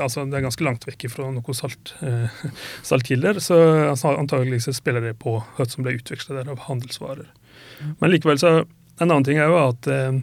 altså 0.00 0.24
det 0.28 0.38
er 0.38 0.46
ganske 0.46 0.64
langt 0.64 0.86
vekk 0.86 1.08
fra 1.10 1.26
noen 1.34 1.58
salt, 1.58 1.92
eh, 2.06 2.30
saltkilder, 2.86 3.40
så 3.42 3.58
altså, 3.90 4.14
antagelig 4.14 4.62
så 4.64 4.76
spiller 4.76 5.02
det 5.04 5.16
på 5.20 5.40
hva 5.40 5.66
som 5.68 5.84
ble 5.84 5.96
utveksla 5.98 6.38
der 6.38 6.52
av 6.54 6.64
handelsvarer. 6.68 7.28
Men 8.00 8.12
likevel 8.12 8.40
så 8.40 8.58
En 8.96 9.10
annen 9.10 9.26
ting 9.26 9.36
er 9.36 9.50
jo 9.52 9.56
at 9.60 9.86
eh, 9.92 10.22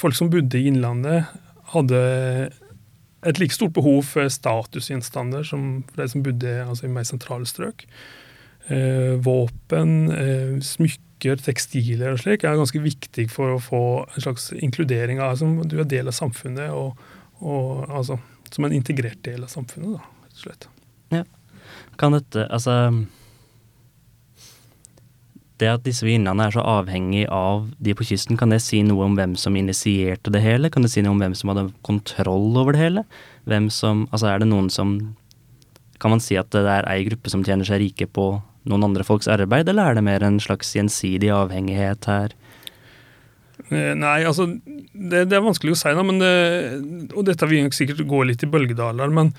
folk 0.00 0.16
som 0.18 0.32
bodde 0.32 0.58
i 0.58 0.64
Innlandet, 0.66 1.28
hadde 1.70 2.00
et 3.26 3.40
like 3.40 3.54
stort 3.54 3.74
behov 3.76 4.02
for 4.08 4.30
statusgjenstander 4.32 5.44
som 5.46 5.82
for 5.90 6.02
de 6.02 6.08
som 6.08 6.24
bodde 6.24 6.56
altså, 6.64 6.86
i 6.86 6.92
mer 6.92 7.06
sentrale 7.08 7.48
strøk. 7.48 7.84
Eh, 8.70 9.16
våpen, 9.24 9.94
eh, 10.14 10.56
smykker, 10.64 11.40
tekstiler 11.44 12.14
og 12.14 12.20
slik 12.22 12.44
er 12.44 12.56
ganske 12.56 12.80
viktig 12.80 13.26
for 13.32 13.56
å 13.56 13.62
få 13.62 13.82
en 14.06 14.24
slags 14.24 14.50
inkludering 14.56 15.20
av 15.20 15.34
altså, 15.34 15.48
Du 15.68 15.80
er 15.80 15.88
del 15.88 16.08
av 16.08 16.16
samfunnet, 16.16 16.70
og, 16.72 16.96
og 17.40 17.90
altså, 17.90 18.20
som 18.50 18.68
en 18.68 18.76
integrert 18.76 19.20
del 19.26 19.44
av 19.44 19.52
samfunnet, 19.52 19.98
da, 19.98 20.24
rett 20.24 20.36
og 20.38 20.44
slett. 20.44 20.68
Ja. 21.10 21.24
Kan 22.00 22.14
dette 22.16 22.46
Altså 22.48 22.72
det 25.60 25.68
at 25.70 25.84
disse 25.86 26.06
vinene 26.06 26.46
er 26.46 26.54
så 26.54 26.64
avhengig 26.66 27.26
av 27.32 27.68
de 27.82 27.94
på 27.96 28.06
kysten, 28.08 28.38
kan 28.40 28.52
det 28.52 28.62
si 28.64 28.82
noe 28.86 29.06
om 29.06 29.16
hvem 29.18 29.36
som 29.38 29.56
initierte 29.58 30.32
det 30.32 30.42
hele? 30.44 30.70
Kan 30.72 30.86
det 30.86 30.92
si 30.92 31.04
noe 31.04 31.14
om 31.14 31.22
hvem 31.22 31.36
som 31.38 31.52
hadde 31.52 31.68
kontroll 31.86 32.56
over 32.58 32.76
det 32.76 32.82
hele? 32.82 33.06
Hvem 33.50 33.70
som 33.72 34.06
Altså, 34.10 34.30
er 34.30 34.42
det 34.42 34.50
noen 34.50 34.70
som 34.72 35.16
Kan 36.00 36.14
man 36.14 36.22
si 36.24 36.36
at 36.40 36.48
det 36.54 36.64
er 36.64 36.88
ei 36.88 37.04
gruppe 37.04 37.28
som 37.28 37.44
tjener 37.44 37.68
seg 37.68 37.82
rike 37.82 38.06
på 38.08 38.40
noen 38.68 38.84
andre 38.84 39.04
folks 39.04 39.28
arbeid, 39.28 39.68
eller 39.68 39.90
er 39.90 39.96
det 39.96 40.04
mer 40.04 40.24
en 40.24 40.38
slags 40.40 40.72
gjensidig 40.76 41.28
avhengighet 41.32 42.08
her? 42.08 42.32
Eh, 43.68 43.92
nei, 43.96 44.20
altså 44.24 44.46
det, 44.48 45.26
det 45.28 45.36
er 45.36 45.44
vanskelig 45.44 45.74
å 45.74 45.78
si, 45.80 45.92
da, 45.96 46.04
men 46.04 46.20
det, 46.20 46.32
og 47.12 47.26
dette 47.28 47.48
vil 47.50 47.68
sikkert 47.76 48.02
gå 48.08 48.22
litt 48.28 48.44
i 48.44 48.48
bølgedaler. 48.50 49.12
men 49.12 49.32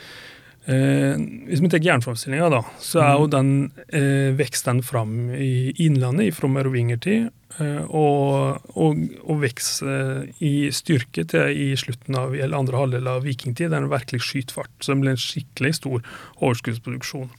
Eh, 0.69 1.17
hvis 1.49 1.61
vi 1.63 1.69
tar 1.73 1.81
jernframstillinga, 1.81 2.61
så 2.77 3.01
er 3.01 3.13
jo 3.17 3.27
mm. 3.27 3.31
den 3.33 3.53
eh, 3.87 4.29
veksten 4.37 4.83
fram 4.85 5.31
i 5.33 5.71
Innlandet 5.81 6.35
fra 6.37 6.49
merovingertid, 6.53 7.31
eh, 7.57 7.81
og, 7.89 8.61
og, 8.77 9.01
og 9.25 9.41
vekst 9.41 9.81
eh, 9.81 10.29
i 10.45 10.69
styrke 10.75 11.25
til 11.33 11.49
i 11.49 11.71
slutten 11.79 12.19
av 12.19 12.35
eller 12.37 12.59
andre 12.59 12.77
halvdel 12.83 13.09
av 13.09 13.25
vikingtid. 13.25 13.71
Det 13.71 13.79
er 13.79 13.87
en 13.87 13.93
virkelig 13.93 14.21
skytfart. 14.27 14.73
Så 14.79 14.93
det 14.93 15.01
blir 15.01 15.15
en 15.15 15.23
skikkelig 15.25 15.77
stor 15.79 16.03
overskuddsproduksjon. 16.37 17.31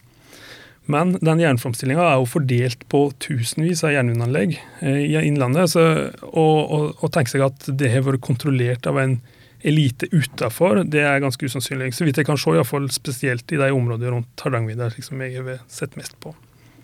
Men 0.91 1.15
den 1.23 1.39
jernframstillinga 1.39 2.03
er 2.03 2.17
jo 2.19 2.27
fordelt 2.27 2.81
på 2.91 3.05
tusenvis 3.23 3.85
av 3.87 3.93
jernvinanlegg 3.95 4.57
eh, 4.83 4.99
i 5.05 5.15
Innlandet. 5.29 5.71
Så, 5.71 5.85
og, 6.27 6.57
og, 6.59 6.89
og 6.99 7.13
tenke 7.15 7.31
seg 7.31 7.45
at 7.47 7.71
det 7.71 7.93
har 7.93 8.03
vært 8.03 8.25
kontrollert 8.25 8.89
av 8.89 8.99
en 8.99 9.21
elite 9.63 10.09
utafor, 10.11 10.83
det 10.83 11.03
er 11.07 11.21
ganske 11.23 11.47
usannsynlig. 11.47 11.93
Så 11.95 12.07
vidt 12.07 12.19
jeg 12.19 12.27
kan 12.27 12.39
se, 12.39 12.51
iallfall 12.53 12.89
spesielt 12.93 13.51
i 13.55 13.59
de 13.61 13.69
områdene 13.73 14.11
rundt 14.15 14.45
Hardangervidda 14.45 14.91
som 14.99 15.21
jeg 15.23 15.37
har 15.39 15.61
sett 15.71 15.95
mest 15.99 16.17
på. 16.23 16.35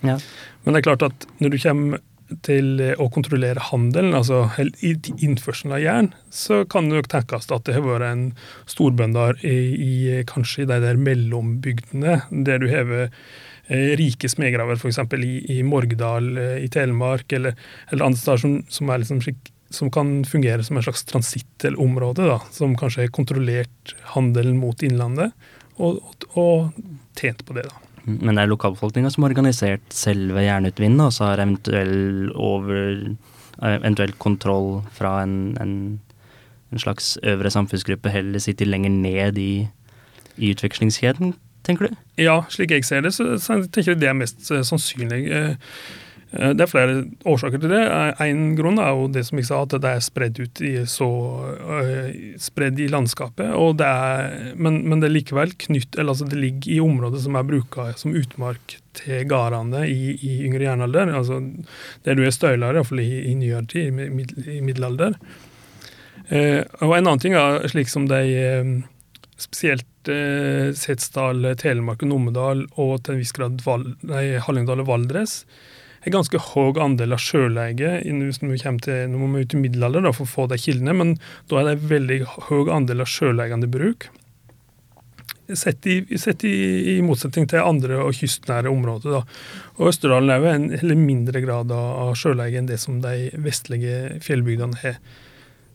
Ja. 0.02 0.16
Men 0.64 0.74
det 0.74 0.82
er 0.82 0.88
klart 0.88 1.10
at 1.10 1.28
når 1.44 1.54
du 1.54 1.60
kommer 1.60 2.06
til 2.46 2.82
å 3.02 3.08
kontrollere 3.12 3.64
handelen, 3.72 4.14
altså 4.14 4.44
innførselen 4.62 5.74
av 5.76 5.82
jern, 5.82 6.10
så 6.30 6.62
kan 6.70 6.90
det 6.90 7.00
nok 7.00 7.12
tenkes 7.12 7.50
at 7.50 7.66
det 7.66 7.76
har 7.76 7.86
vært 7.86 8.06
en 8.06 8.26
storbønder 8.70 9.42
i, 9.42 9.58
i 9.74 9.94
kanskje 10.30 10.64
i 10.64 10.70
de 10.70 10.80
der 10.84 11.00
mellombygdene, 11.02 12.20
der 12.46 12.62
du 12.62 12.68
har 12.70 12.94
eh, 13.00 13.96
rike 14.00 14.30
smedgraver 14.30 14.78
f.eks. 14.78 15.02
I, 15.18 15.34
i 15.58 15.62
Morgdal 15.66 16.36
eh, 16.38 16.58
i 16.68 16.70
Telemark, 16.72 17.34
eller, 17.34 17.58
eller 17.90 18.12
andre 18.12 18.22
steder 18.22 18.46
som, 18.46 18.60
som 18.70 18.94
er 18.94 19.02
liksom 19.02 19.24
skikk 19.26 19.50
som 19.70 19.92
kan 19.92 20.26
fungere 20.26 20.64
som 20.64 20.78
en 20.78 20.84
slags 20.84 21.04
transittelområde, 21.04 22.26
da, 22.26 22.40
som 22.52 22.78
kanskje 22.78 23.06
har 23.06 23.14
kontrollert 23.14 23.94
handelen 24.16 24.58
mot 24.62 24.84
Innlandet, 24.84 25.36
og, 25.78 26.02
og, 26.02 26.26
og, 26.40 26.82
tjent 27.20 27.46
på 27.46 27.56
det. 27.58 27.68
da. 27.70 27.90
Men 28.10 28.36
det 28.36 28.44
er 28.44 28.52
lokalbefolkninga 28.52 29.12
som 29.14 29.26
har 29.26 29.34
organisert 29.36 29.94
selve 29.94 30.44
jernutvinnet, 30.44 31.06
og 31.06 31.14
så 31.14 31.30
har 31.30 31.44
eventuell, 31.44 32.32
over, 32.34 33.14
eventuell 33.62 34.16
kontroll 34.22 34.80
fra 34.96 35.20
en, 35.24 35.36
en, 35.62 35.76
en, 36.72 36.82
slags 36.82 37.18
øvre 37.28 37.52
samfunnsgruppe 37.54 38.14
heller 38.14 38.42
sitter 38.42 38.70
lenger 38.70 38.96
ned 38.96 39.38
i, 39.38 39.54
i 40.38 40.54
utvekslingskjeden, 40.56 41.36
tenker 41.68 41.90
du? 41.90 42.04
Ja, 42.18 42.42
slik 42.50 42.74
jeg 42.74 42.88
ser 42.88 43.06
det, 43.06 43.14
så, 43.14 43.36
så 43.38 43.62
tenker 43.68 43.94
jeg 43.94 44.02
det 44.02 44.10
er 44.10 44.18
mest 44.18 44.42
uh, 44.50 44.64
sannsynlig. 44.66 45.26
Eh, 45.30 45.76
det 46.30 46.62
er 46.62 46.70
flere 46.70 46.98
årsaker 47.26 47.58
til 47.58 47.72
det. 47.74 47.82
En 48.22 48.52
grunn 48.58 48.78
er 48.78 48.92
jo 48.94 49.08
det 49.10 49.24
som 49.26 49.40
jeg 49.40 49.48
sa, 49.48 49.64
at 49.66 49.74
det 49.82 49.90
er 49.90 50.04
spredd 50.06 50.38
ut 50.38 50.60
i 50.62 50.74
så 50.90 51.08
uh, 51.58 52.12
spredd 52.38 52.78
i 52.84 52.90
landskapet. 52.92 53.50
Det 53.80 53.88
er, 53.88 54.52
men, 54.54 54.84
men, 54.86 55.02
det 55.02 55.10
er 55.10 55.16
likevel 55.16 55.56
knytt, 55.66 55.98
eller 55.98 56.14
altså 56.14 56.28
det 56.30 56.38
ligger 56.38 56.76
i 56.76 56.80
området 56.84 57.24
som 57.24 57.38
er 57.40 57.48
bruka 57.48 57.88
som 57.98 58.14
utmark 58.14 58.78
til 59.00 59.26
gårdene 59.30 59.88
i, 59.90 60.14
i, 60.14 60.36
yngre 60.46 60.68
jernalder. 60.68 61.16
altså 61.18 61.42
Der 62.06 62.20
du 62.20 62.22
er 62.22 62.36
støylere, 62.36 62.78
iallfall 62.78 63.02
i, 63.02 63.10
i 63.32 63.34
nyere 63.40 63.66
tid, 63.72 63.90
i, 63.90 64.10
mid, 64.14 64.36
i 64.46 64.62
middelalder. 64.62 65.18
Og 66.30 66.92
en 66.94 67.08
annen 67.08 67.22
ting 67.24 67.34
er 67.34 67.64
slik 67.74 67.90
som 67.90 68.06
de 68.12 68.22
uh, 68.38 68.76
spesielt 69.42 69.86
Setsdal, 70.10 71.44
Telemark 71.60 72.02
og 72.06 72.10
Numedal 72.10 72.62
og 72.82 72.94
til 73.04 73.14
en 73.14 73.20
viss 73.20 73.34
grad 73.36 73.60
Hallingdal 73.62 74.82
og 74.82 74.88
Valdres 74.88 75.34
en 76.06 76.16
ganske 76.16 76.40
høy 76.52 76.80
andel 76.80 77.16
av 77.16 77.22
sjøleie 77.24 77.98
hvis 78.06 78.42
vi 78.44 78.60
til, 78.60 79.10
Nå 79.12 79.20
må 79.20 79.30
vi 79.34 79.44
ut 79.44 79.56
i 79.56 79.62
middelalder 79.64 80.12
for 80.14 80.26
å 80.26 80.32
få 80.32 80.48
de 80.52 80.60
kildene, 80.62 80.96
men 80.96 81.14
da 81.52 81.60
er 81.60 81.68
det 81.68 81.76
en 81.76 81.92
veldig 81.92 82.20
høy 82.50 82.72
andel 82.72 83.04
av 83.04 83.12
sjøleiende 83.12 83.70
bruk. 83.72 84.10
Sett, 85.50 85.82
i, 85.90 86.04
sett 86.22 86.44
i, 86.46 86.52
i, 86.94 87.00
motsetning 87.02 87.48
til 87.50 87.66
andre 87.66 87.98
og 88.04 88.14
kystnære 88.14 88.70
områder. 88.70 89.16
Da. 89.16 89.22
Og 89.80 89.90
Østerdalen 89.90 90.30
er 90.30 90.44
jo 90.44 90.52
en 90.52 90.68
eller 90.78 91.00
mindre 91.00 91.42
grad 91.42 91.74
av 91.74 92.14
sjøleie 92.20 92.60
enn 92.60 92.70
det 92.70 92.78
som 92.78 93.00
de 93.02 93.32
vestlige 93.42 94.20
fjellbygdene 94.22 94.78
har. 94.84 95.00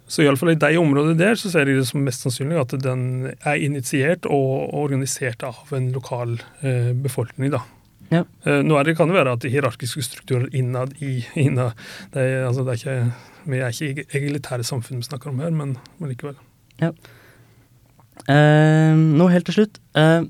Så 0.06 0.22
iallfall 0.22 0.52
i 0.52 0.60
de 0.60 0.76
områdene 0.78 1.18
der 1.18 1.34
så 1.40 1.50
ser 1.50 1.66
jeg 1.66 1.80
det 1.80 1.88
som 1.88 2.04
mest 2.06 2.22
sannsynlig 2.22 2.60
at 2.60 2.76
den 2.84 3.32
er 3.34 3.58
initiert 3.58 4.28
og 4.30 4.76
organisert 4.84 5.42
av 5.42 5.72
en 5.74 5.90
lokal 5.96 6.36
eh, 6.62 6.92
befolkning. 6.94 7.50
da. 7.56 7.64
Ja. 8.12 8.22
Uh, 8.46 8.60
nå 8.66 8.76
er 8.78 8.86
det, 8.86 8.96
kan 8.98 9.10
det 9.10 9.16
være 9.16 9.34
at 9.36 9.44
de 9.44 9.50
hierarkiske 9.52 10.04
strukturer 10.04 10.46
innad 10.56 10.94
i 11.02 11.18
innad, 11.40 11.76
det, 12.14 12.22
er, 12.22 12.46
altså, 12.48 12.64
det 12.66 12.74
er 12.74 12.80
ikke, 12.80 13.32
Vi 13.44 13.60
er 13.60 13.74
ikke 13.74 14.06
egalitære 14.18 14.64
samfunn 14.64 15.02
vi 15.02 15.08
snakker 15.08 15.32
om 15.32 15.42
her, 15.44 15.52
men, 15.52 15.76
men 15.98 16.12
likevel. 16.12 16.38
Ja. 16.80 16.92
Uh, 18.24 18.94
nå 18.96 19.28
helt 19.32 19.48
til 19.50 19.60
slutt. 19.60 19.80
Uh, 19.96 20.24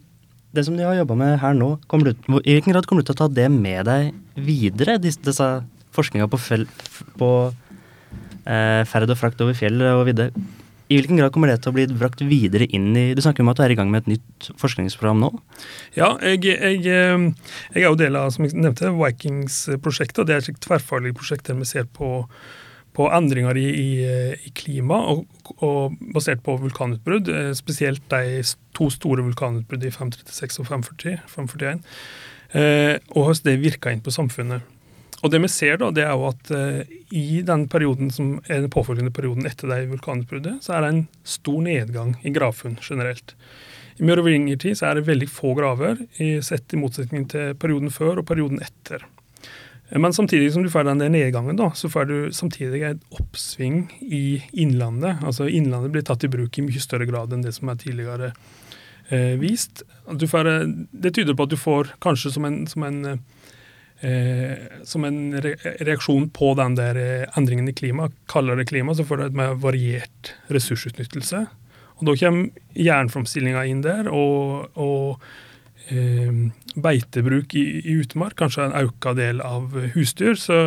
det 0.55 0.65
som 0.67 0.79
de 0.79 0.87
har 0.87 0.97
jobba 0.99 1.17
med 1.19 1.39
her 1.43 1.55
nå, 1.59 1.77
du, 1.83 2.11
i 2.43 2.55
hvilken 2.55 2.75
grad 2.75 2.87
kommer 2.87 3.03
du 3.03 3.11
til 3.11 3.17
å 3.17 3.23
ta 3.25 3.31
det 3.31 3.49
med 3.51 3.87
deg 3.91 4.13
videre? 4.39 4.99
Disse, 5.03 5.23
disse 5.27 5.49
forskninga 5.95 6.29
på, 6.31 6.39
fel, 6.39 6.67
på 7.19 7.31
ferd 8.45 9.11
og 9.11 9.19
frakt 9.19 9.41
over 9.43 9.57
fjell 9.57 9.83
og 9.89 10.05
vidde. 10.07 10.29
I 10.93 10.99
hvilken 10.99 11.17
grad 11.17 11.33
kommer 11.33 11.49
det 11.49 11.63
til 11.65 11.73
å 11.73 11.77
bli 11.77 11.87
brakt 11.97 12.21
videre 12.29 12.67
inn 12.77 12.91
i 12.99 13.07
Du 13.17 13.23
snakker 13.25 13.45
om 13.45 13.49
at 13.53 13.57
du 13.57 13.63
er 13.65 13.73
i 13.73 13.79
gang 13.79 13.89
med 13.93 14.05
et 14.05 14.15
nytt 14.15 14.51
forskningsprogram 14.61 15.23
nå? 15.23 15.31
Ja, 15.97 16.11
jeg, 16.21 16.43
jeg, 16.45 16.83
eh, 16.85 17.25
jeg 17.73 17.81
er 17.81 17.89
jo 17.89 17.97
del 18.01 18.19
av 18.21 18.35
som 18.35 18.45
jeg 18.45 18.59
nevnte, 18.59 18.93
Vikings-prosjektet. 18.99 20.27
Det 20.29 20.37
er 20.37 20.45
et 20.45 20.61
tverrfaglig 20.67 21.15
prosjekt 21.17 21.49
der 21.49 21.57
vi 21.57 21.71
ser 21.71 21.89
på, 21.89 22.27
på 22.97 23.09
endringer 23.17 23.57
i, 23.61 23.65
i, 23.71 23.89
i 24.45 24.53
klima 24.57 25.01
og, 25.15 25.25
og, 25.57 25.97
basert 26.13 26.45
på 26.45 26.59
vulkanutbrudd. 26.67 27.33
Eh, 27.33 27.51
spesielt 27.57 28.05
de 28.13 28.45
to 28.77 28.91
store 28.93 29.25
vulkanutbruddene 29.31 29.89
i 29.89 29.97
536 29.97 30.61
og 30.61 30.69
540, 30.69 31.25
541. 31.33 31.83
Eh, 32.55 32.95
og 33.17 33.31
hvordan 33.31 33.49
det 33.49 33.61
virker 33.65 33.97
inn 33.97 34.05
på 34.05 34.13
samfunnet. 34.15 34.74
Og 35.25 35.33
det 35.33 35.41
vi 35.41 35.49
ser, 35.49 35.79
da, 35.81 35.89
det 35.95 36.05
er 36.05 36.13
jo 36.13 36.27
at 36.29 36.51
uh, 36.53 36.97
i 37.17 37.41
den 37.47 37.65
perioden 37.73 38.11
som 38.13 38.35
er 38.45 38.61
den 38.61 38.73
påfølgende 38.73 39.15
perioden 39.15 39.49
etter 39.49 39.73
det 39.73 39.87
vulkanutbruddet, 39.89 40.59
så 40.67 40.77
er 40.77 40.85
det 40.85 40.91
en 40.93 41.07
stor 41.25 41.63
nedgang 41.65 42.13
i 42.23 42.33
gravfunn 42.35 42.77
generelt. 42.85 43.33
I 43.97 44.05
merovingertid 44.05 44.77
så 44.77 44.91
er 44.91 44.99
det 44.99 45.09
veldig 45.09 45.31
få 45.31 45.55
graver, 45.57 46.01
sett 46.43 46.75
i 46.75 46.79
motsetning 46.81 47.29
til 47.31 47.55
perioden 47.63 47.93
før 47.95 48.21
og 48.21 48.27
perioden 48.27 48.59
etter. 48.65 49.05
Men 49.91 50.13
samtidig 50.13 50.53
som 50.53 50.65
du 50.65 50.71
får 50.71 50.89
den 50.89 51.05
nedgangen, 51.13 51.57
da, 51.57 51.71
så 51.77 51.89
får 51.89 52.09
du 52.09 52.17
samtidig 52.33 52.83
et 52.83 53.03
oppsving 53.15 53.85
i 54.01 54.43
Innlandet. 54.53 55.21
Altså 55.23 55.47
Innlandet 55.47 55.93
blir 55.95 56.07
tatt 56.07 56.25
i 56.25 56.31
bruk 56.33 56.59
i 56.59 56.65
mye 56.65 56.83
større 56.83 57.07
grad 57.07 57.35
enn 57.35 57.45
det 57.45 57.53
som 57.55 57.69
er 57.69 57.79
tidligere 57.79 58.33
eh, 59.13 59.37
vist. 59.39 59.85
Får, 60.09 60.51
eh, 60.51 60.73
det 60.91 61.15
tyder 61.15 61.37
på 61.37 61.47
at 61.47 61.53
du 61.53 61.59
får 61.61 61.93
kanskje 62.03 62.33
som 62.35 62.49
en, 62.49 62.65
som 62.67 62.87
en 62.89 63.21
Eh, 64.05 64.59
som 64.85 65.05
en 65.05 65.41
reaksjon 65.41 66.27
på 66.31 66.51
den 66.59 66.75
der 66.77 66.99
eh, 67.01 67.39
endringen 67.39 67.71
i 67.71 67.73
klima, 67.73 68.11
kaldere 68.29 68.67
klima, 68.69 68.93
så 68.95 69.05
får 69.07 69.17
du 69.17 69.25
et 69.25 69.39
mer 69.39 69.55
variert 69.63 70.35
ressursutnyttelse. 70.53 71.47
Og 71.95 72.05
Da 72.11 72.17
kommer 72.21 72.51
jernframstillinga 72.77 73.63
inn 73.71 73.81
der, 73.87 74.11
og, 74.13 74.77
og 74.77 75.23
eh, 75.89 76.51
beitebruk 76.75 77.57
i, 77.57 77.65
i, 77.81 77.97
utmark, 78.03 78.37
kanskje 78.43 78.67
en 78.67 78.77
økt 78.83 79.09
del 79.17 79.41
av 79.41 79.73
husdyr. 79.95 80.37
Så, 80.37 80.61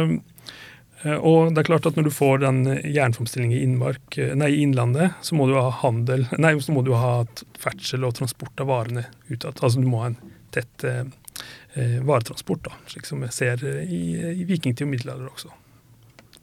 eh, 1.03 1.19
og 1.19 1.53
det 1.53 1.61
er 1.61 1.69
klart 1.69 1.91
at 1.91 1.99
når 1.99 2.09
du 2.09 2.15
får 2.17 2.41
den 2.47 2.63
jernframstillinga 2.87 3.59
i, 3.59 3.61
innmark, 3.67 4.17
nei, 4.39 4.49
innlandet, 4.63 5.19
så 5.21 5.37
må 5.37 5.45
du 5.51 5.59
ha 5.59 5.67
handel, 5.83 6.25
nei, 6.41 6.55
så 6.63 6.73
må 6.73 6.81
du 6.87 6.95
ha 6.97 7.19
ferdsel 7.61 8.07
og 8.07 8.17
transport 8.17 8.65
av 8.65 8.73
varene 8.73 9.05
utad. 9.29 9.61
Altså 9.61 9.83
du 9.83 9.85
må 9.91 10.01
ha 10.07 10.11
en 10.15 10.21
tett 10.55 10.89
eh, 11.75 11.97
varetransport, 12.05 12.67
da, 12.67 12.75
slik 12.91 13.07
som 13.09 13.23
vi 13.23 13.31
ser 13.33 13.63
eh, 13.65 13.87
i, 13.87 14.03
i 14.41 14.47
vikingtid 14.47 14.85
og 14.87 14.93
middelalder 14.93 15.31
også. 15.31 15.53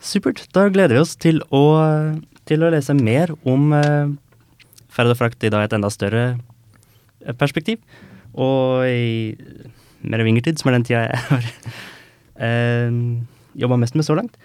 Supert. 0.04 0.42
Da 0.52 0.66
gleder 0.68 0.98
vi 0.98 1.02
oss 1.04 1.14
til 1.16 1.40
å, 1.54 1.64
til 2.48 2.64
å 2.64 2.70
lese 2.72 2.96
mer 2.98 3.32
om 3.48 3.72
eh, 3.76 4.10
ferd 4.94 5.14
og 5.14 5.20
frakt 5.20 5.46
i 5.46 5.52
dag 5.52 5.64
et 5.64 5.76
enda 5.76 5.90
større 5.92 6.24
eh, 7.24 7.36
perspektiv. 7.40 7.80
Og 8.34 8.84
i 8.88 9.46
mer 10.04 10.24
vingertid, 10.26 10.58
som 10.60 10.70
er 10.70 10.78
den 10.78 10.86
tida 10.86 11.06
jeg 11.06 11.22
har 11.30 11.48
eh, 12.44 13.00
jobba 13.64 13.80
mest 13.80 13.96
med 13.96 14.06
så 14.06 14.18
langt. 14.18 14.36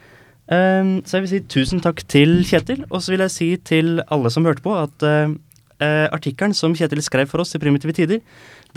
Eh, 0.47 0.95
så 1.03 1.17
jeg 1.17 1.25
vil 1.25 1.33
si 1.33 1.43
tusen 1.57 1.83
takk 1.83 2.05
til 2.07 2.39
Kjetil, 2.47 2.85
og 2.89 3.03
så 3.03 3.15
vil 3.15 3.25
jeg 3.25 3.35
si 3.35 3.51
til 3.71 3.99
alle 4.07 4.31
som 4.33 4.47
hørte 4.47 4.63
på, 4.65 4.77
at 4.79 5.05
eh, 5.09 6.07
artikkelen 6.07 6.55
som 6.55 6.75
Kjetil 6.77 7.03
skrev 7.03 7.29
for 7.31 7.43
oss 7.43 7.55
i 7.55 7.61
Primitive 7.61 7.95
tider, 7.95 8.23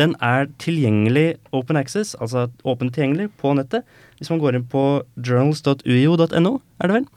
den 0.01 0.15
er 0.25 0.49
tilgjengelig 0.63 1.37
open 1.53 1.77
access, 1.77 2.15
altså 2.21 2.47
åpent 2.65 2.95
tilgjengelig, 2.95 3.29
på 3.41 3.53
nettet. 3.59 3.85
Hvis 4.19 4.31
man 4.33 4.41
går 4.41 4.57
inn 4.57 4.69
på 4.73 5.03
journals.uio.no, 5.21 6.55
er 6.81 6.89
det 6.89 6.97
vel, 6.97 7.09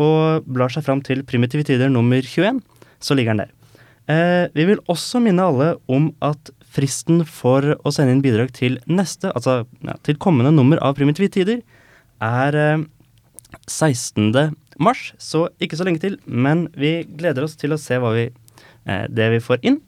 og 0.00 0.46
blar 0.46 0.72
seg 0.72 0.86
fram 0.86 1.02
til 1.04 1.24
Primitive 1.26 1.66
tider 1.66 1.90
nummer 1.92 2.22
21, 2.22 2.62
så 3.02 3.16
ligger 3.16 3.34
den 3.34 3.44
der. 3.44 3.56
Eh, 4.10 4.46
vi 4.54 4.66
vil 4.70 4.80
også 4.90 5.20
minne 5.22 5.44
alle 5.50 5.74
om 5.90 6.10
at 6.24 6.52
fristen 6.70 7.24
for 7.26 7.74
å 7.82 7.92
sende 7.94 8.14
inn 8.14 8.24
bidrag 8.24 8.52
til 8.54 8.78
neste, 8.86 9.32
altså 9.34 9.64
ja, 9.82 9.96
til 10.06 10.18
kommende 10.22 10.54
nummer 10.54 10.80
av 10.86 10.96
Primitive 10.98 11.30
tider, 11.34 11.62
er 12.22 12.58
eh, 12.58 12.86
16. 13.66 14.30
mars, 14.78 15.10
så 15.18 15.48
ikke 15.62 15.78
så 15.78 15.86
lenge 15.86 16.02
til. 16.02 16.18
Men 16.26 16.68
vi 16.78 17.00
gleder 17.18 17.46
oss 17.46 17.58
til 17.58 17.74
å 17.74 17.80
se 17.80 17.98
vi, 17.98 18.28
eh, 18.86 19.06
det 19.10 19.30
vi 19.34 19.42
får 19.42 19.66
inn. 19.66 19.80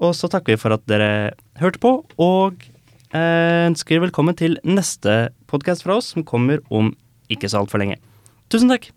Og 0.00 0.12
så 0.16 0.28
takker 0.32 0.54
vi 0.54 0.60
for 0.60 0.76
at 0.76 0.84
dere 0.88 1.34
hørte 1.60 1.80
på, 1.82 1.92
og 2.22 2.66
eh, 3.12 3.66
ønsker 3.68 4.02
velkommen 4.04 4.36
til 4.38 4.58
neste 4.66 5.30
podkast 5.50 5.86
fra 5.86 5.98
oss, 6.00 6.12
som 6.14 6.26
kommer 6.26 6.62
om 6.70 6.94
ikke 7.32 7.50
så 7.50 7.62
altfor 7.62 7.82
lenge. 7.82 7.98
Tusen 8.52 8.70
takk! 8.72 8.90